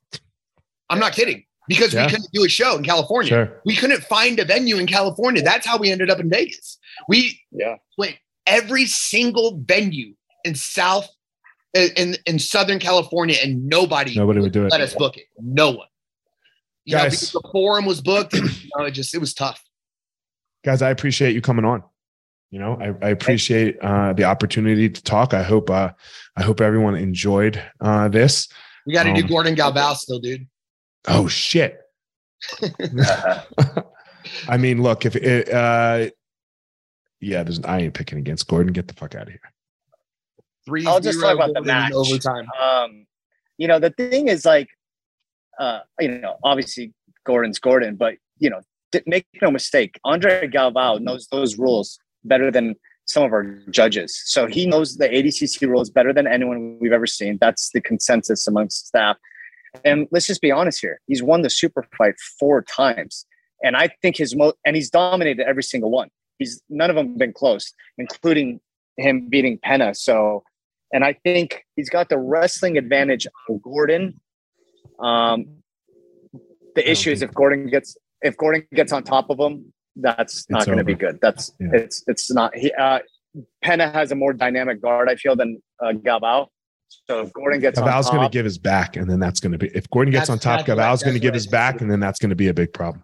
[0.89, 2.07] I'm not kidding because Yeah.
[2.07, 3.29] we couldn't do a show in California.
[3.29, 3.61] Sure.
[3.65, 5.43] We couldn't find a venue in California.
[5.43, 6.79] That's how we ended up in Vegas.
[7.09, 7.77] We Yeah.
[7.97, 8.17] went
[8.47, 10.15] every single venue
[10.45, 11.09] in South
[11.75, 14.73] in in Southern California, and nobody Nobody would do it.
[14.73, 15.27] let us book it.
[15.39, 15.87] No one.
[16.85, 17.13] You Guys.
[17.13, 18.33] because the forum was booked.
[18.35, 19.63] And, you know, it just it was tough.
[20.65, 21.83] guys i appreciate you coming on
[22.51, 25.91] you know i, I appreciate uh, the opportunity to talk i hope uh,
[26.37, 28.49] i hope everyone enjoyed uh, this
[28.87, 30.47] We got to do Um, Gordon Galvao still, dude.
[31.09, 31.81] Oh shit
[34.49, 36.09] i mean look if it uh
[37.21, 39.41] yeah there's i ain't picking against gordon get the fuck out of here
[40.69, 40.85] Three.
[40.87, 41.93] I'll just talk about the Gordon in match.
[41.95, 42.47] overtime.
[42.61, 43.07] um,
[43.57, 44.69] you know, the thing is like,
[45.59, 46.93] uh, you know, obviously
[47.25, 48.61] Gordon's Gordon, but you know,
[49.07, 52.75] make no mistake, Andre Galvao knows those rules better than
[53.07, 54.21] some of our judges.
[54.27, 57.39] So he knows the ADCC rules better than anyone we've ever seen.
[57.41, 59.17] That's the consensus amongst staff.
[59.85, 61.01] And let's just be honest here.
[61.07, 63.27] He's won the super fight four times.
[63.63, 66.09] And I think his mo and he's dominated every single one.
[66.39, 68.61] He's none of them been close, including
[68.97, 69.95] him beating Pena.
[69.95, 70.45] So
[70.93, 74.21] and I think he's got the wrestling advantage on Gordon.
[75.01, 75.47] Um,
[76.75, 80.67] the issue is if Gordon gets if Gordon gets on top of him, that's not
[80.67, 81.19] going to be good.
[81.21, 81.69] That's Yeah.
[81.73, 82.57] it's it's not.
[82.57, 83.01] He uh,
[83.63, 86.49] Pena has a more dynamic guard, I feel, than uh, Galvao.
[87.07, 89.53] So if Gordon gets Galvao's on going to give his back and then that's going
[89.53, 91.81] to be if gordon gets on top that's what Galvao's going to give his back
[91.81, 93.03] and then that's going to be a big problem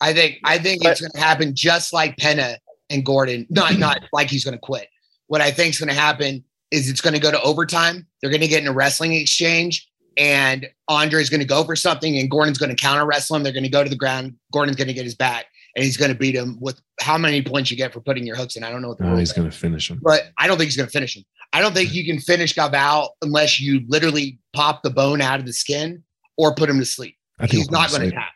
[0.00, 2.58] I think I think But- it's going to happen just like Pena
[2.90, 3.46] and Gordon.
[3.50, 4.88] Not not like he's going to quit.
[5.28, 8.06] What I think is going to happen is it's going to go to overtime.
[8.20, 12.18] They're going to get in a wrestling exchange, and Andre's going to go for something,
[12.18, 13.42] and Gordon's going to counter wrestle him.
[13.42, 14.36] They're going to go to the ground.
[14.52, 15.46] Gordon's going to get his back,
[15.76, 18.36] and he's going to beat him with how many points you get for putting your
[18.36, 18.62] hooks in.
[18.64, 20.68] I don't know what the no he's going to finish him but I don't think
[20.68, 21.24] he's going to finish him.
[21.52, 25.46] I don't think you can finish Galvao unless you literally pop the bone out of
[25.46, 26.02] the skin
[26.36, 27.16] or put him to sleep.
[27.38, 28.32] i think He's he'll put him not going to tap.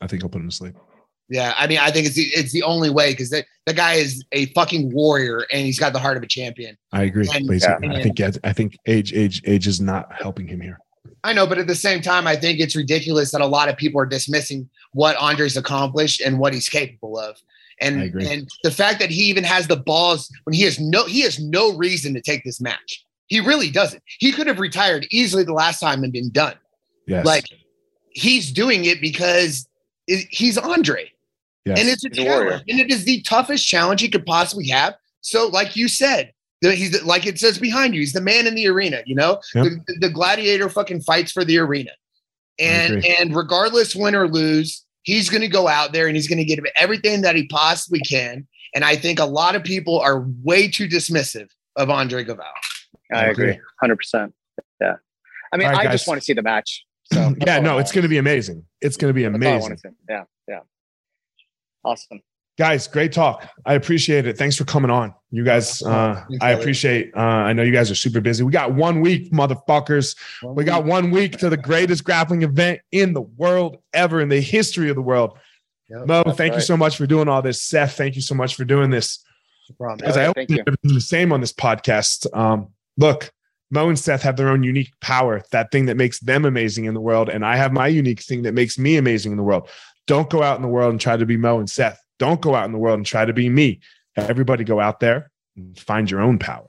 [0.00, 0.74] i think he'll put him to sleep
[1.28, 3.94] Yeah, I mean, I think it's the, it's the only way because that the guy
[3.94, 6.76] is a fucking warrior and he's got the heart of a champion.
[6.92, 7.98] i agree And- basically Yeah.
[7.98, 10.78] i think i think age age age is not helping him here
[11.24, 13.76] I know, but at the same time, I think it's ridiculous that a lot of
[13.76, 17.36] people are dismissing what Andre's accomplished and what he's capable of.
[17.80, 21.20] And and the fact that he even has the balls when he has no he
[21.20, 23.04] has no reason to take this match.
[23.28, 24.02] He really doesn't.
[24.18, 26.54] He could have retired easily the last time and been done.
[27.06, 27.44] yes Like
[28.10, 29.68] he's doing it because
[30.08, 31.12] it, he's Andre.
[31.64, 31.78] yes.
[31.78, 32.64] And it's a He's a challenge.
[32.68, 34.94] And it is the toughest challenge he could possibly have.
[35.20, 38.46] So, like you said, the, he's the, like it says behind you, he's the man
[38.46, 39.40] in the arena, you know?
[39.54, 39.64] Yep.
[39.86, 41.90] The, the gladiator fucking fights for the arena.
[42.58, 46.58] And and regardless win or lose, he's gonna go out there and he's gonna give
[46.74, 48.46] everything that he possibly can.
[48.74, 52.42] And I think a lot of people are way too dismissive of Andre Galvao.
[53.12, 53.62] I I agree, agree.
[53.80, 54.34] hundred percent.
[54.80, 54.96] Yeah,
[55.52, 56.84] I mean, All right, I just want to see the match.
[57.12, 59.56] So yeah no it's going to be amazing it's going to be That's all I
[59.56, 60.60] amazing Yeah, yeah,
[61.84, 62.20] awesome.
[62.58, 63.48] Guys great talk.
[63.64, 64.36] I appreciate it.
[64.36, 65.14] Thanks for coming on.
[65.30, 68.42] You guys uh i appreciate uh i know you guys are super busy.
[68.42, 70.16] We got one week motherfuckers.
[70.42, 74.40] We got one week to the greatest grappling event in the world ever in the
[74.40, 75.38] history of the world.
[75.88, 76.06] Yep.
[76.06, 77.62] mo thank you so much for doing all this.
[77.62, 79.24] Seth thank you so much for doing this.
[79.70, 79.98] No problem.
[79.98, 80.58] because i right, hope you.
[80.66, 82.26] everything the same on this podcast.
[82.36, 83.30] Um look
[83.70, 86.94] mo and seth have their own unique power that thing that makes them amazing in
[86.94, 89.68] the world and i have my unique thing that makes me amazing in the world.
[90.06, 92.54] Don't go out in the world and try to be mo and seth don't go
[92.54, 93.80] out in the world and try to be me
[94.16, 96.68] everybody go out there and find your own power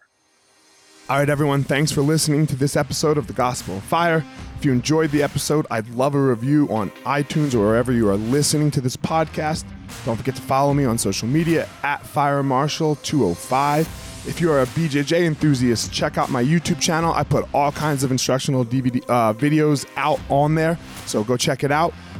[1.09, 1.63] all right, everyone.
[1.63, 4.23] Thanks for listening to this episode of The Gospel of Fire.
[4.59, 8.15] If you enjoyed the episode, I'd love a review on iTunes or wherever you are
[8.15, 9.65] listening to this podcast.
[10.05, 13.87] Don't forget to follow me on social media at Fire Marshal 205.
[14.27, 17.11] If you are a BJJ enthusiast, check out my YouTube channel.
[17.11, 20.77] I put all kinds of instructional DVD uh, videos out on there,
[21.07, 21.91] so go check it out.